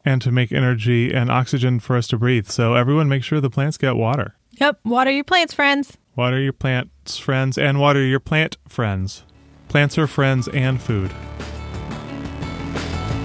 and 0.06 0.22
to 0.22 0.32
make 0.32 0.52
energy 0.52 1.14
and 1.14 1.32
oxygen 1.32 1.80
for 1.80 1.96
us 1.96 2.08
to 2.10 2.18
breathe. 2.18 2.48
So, 2.48 2.76
everyone 2.76 3.08
make 3.08 3.24
sure 3.24 3.40
the 3.42 3.50
plants 3.50 3.78
get 3.78 3.96
water. 3.96 4.36
Yep. 4.52 4.80
Water 4.84 5.12
your 5.12 5.24
plants, 5.24 5.54
friends. 5.54 5.98
Water 6.16 6.40
your 6.40 6.54
plants 6.54 7.18
friends 7.18 7.58
and 7.58 7.80
water 7.80 8.04
your 8.06 8.20
plant 8.20 8.58
friends. 8.68 9.24
Plants 9.68 9.98
are 9.98 10.06
friends 10.06 10.48
and 10.48 10.80
food. 10.80 11.12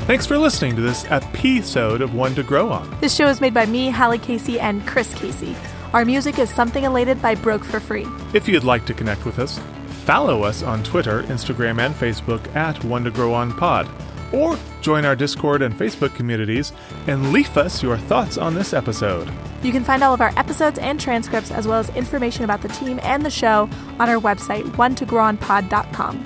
Thanks 0.07 0.25
for 0.25 0.39
listening 0.39 0.75
to 0.77 0.81
this 0.81 1.05
episode 1.11 2.01
of 2.01 2.15
One 2.15 2.35
to 2.35 2.43
Grow 2.43 2.71
On. 2.73 2.99
This 3.01 3.15
show 3.15 3.29
is 3.29 3.43
made 3.43 3.53
by 3.53 3.67
me, 3.67 3.91
Hallie 3.91 4.19
Casey, 4.19 4.59
and 4.59 4.87
Chris 4.87 5.13
Casey. 5.13 5.55
Our 5.93 6.07
music 6.07 6.39
is 6.39 6.49
Something 6.49 6.85
Elated 6.85 7.21
by 7.21 7.35
Broke 7.35 7.63
for 7.63 7.79
Free. 7.79 8.07
If 8.33 8.49
you'd 8.49 8.65
like 8.65 8.87
to 8.87 8.95
connect 8.95 9.27
with 9.27 9.39
us, 9.39 9.61
follow 10.07 10.43
us 10.43 10.63
on 10.63 10.83
Twitter, 10.83 11.25
Instagram, 11.25 11.79
and 11.79 11.95
Facebook 11.95 12.55
at 12.57 12.83
One 12.85 13.05
to 13.05 13.11
Grow 13.11 13.35
On 13.35 13.53
Pod, 13.55 13.87
or 14.33 14.59
join 14.81 15.05
our 15.05 15.17
Discord 15.17 15.63
and 15.63 15.75
Facebook 15.75 16.15
communities 16.15 16.73
and 17.07 17.33
leave 17.33 17.57
us 17.57 17.83
your 17.83 17.97
thoughts 17.97 18.39
on 18.39 18.55
this 18.55 18.73
episode. 18.73 19.31
You 19.63 19.73
can 19.73 19.85
find 19.85 20.03
all 20.05 20.15
of 20.15 20.21
our 20.21 20.33
episodes 20.37 20.79
and 20.79 21.01
transcripts, 21.01 21.51
as 21.51 21.67
well 21.67 21.81
as 21.81 21.89
information 21.91 22.45
about 22.45 22.63
the 22.63 22.69
team 22.69 23.01
and 23.03 23.25
the 23.25 23.31
show, 23.31 23.69
on 23.99 24.09
our 24.09 24.21
website, 24.21 24.77
one-to-grow-on-pod.com. 24.77 26.25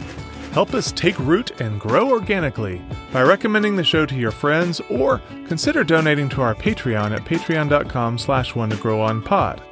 Help 0.53 0.75
us 0.75 0.93
take 0.93 1.19
root 1.19 1.59
and 1.62 1.81
grow 1.81 2.11
organically 2.11 2.83
by 3.11 3.23
recommending 3.23 3.75
the 3.75 3.85
show 3.85 4.05
to 4.05 4.15
your 4.15 4.31
friends 4.31 4.81
or 4.91 5.23
consider 5.47 5.83
donating 5.83 6.29
to 6.29 6.43
our 6.43 6.55
Patreon 6.55 7.17
at 7.17 7.25
patreon.com 7.25 8.19
slash 8.19 8.55
one 8.55 8.69
to 8.69 8.77
grow 8.77 9.01
on 9.01 9.23
pod. 9.23 9.62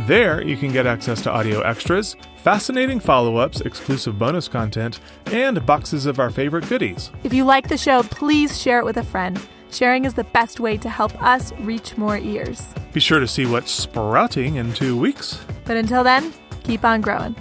There 0.00 0.42
you 0.42 0.58
can 0.58 0.72
get 0.72 0.86
access 0.86 1.22
to 1.22 1.30
audio 1.30 1.60
extras, 1.62 2.16
fascinating 2.36 3.00
follow-ups, 3.00 3.62
exclusive 3.62 4.18
bonus 4.18 4.46
content, 4.46 5.00
and 5.26 5.64
boxes 5.64 6.04
of 6.04 6.20
our 6.20 6.28
favorite 6.28 6.68
goodies. 6.68 7.10
If 7.24 7.32
you 7.32 7.44
like 7.44 7.68
the 7.68 7.78
show, 7.78 8.02
please 8.02 8.60
share 8.60 8.78
it 8.78 8.84
with 8.84 8.98
a 8.98 9.02
friend. 9.02 9.40
Sharing 9.70 10.04
is 10.04 10.12
the 10.12 10.24
best 10.24 10.60
way 10.60 10.76
to 10.76 10.90
help 10.90 11.20
us 11.22 11.52
reach 11.60 11.96
more 11.96 12.18
ears. 12.18 12.62
Be 12.92 13.00
sure 13.00 13.20
to 13.20 13.26
see 13.26 13.46
what's 13.46 13.70
sprouting 13.70 14.56
in 14.56 14.74
two 14.74 14.98
weeks. 14.98 15.42
But 15.64 15.78
until 15.78 16.04
then, 16.04 16.32
keep 16.62 16.84
on 16.84 17.00
growing. 17.00 17.34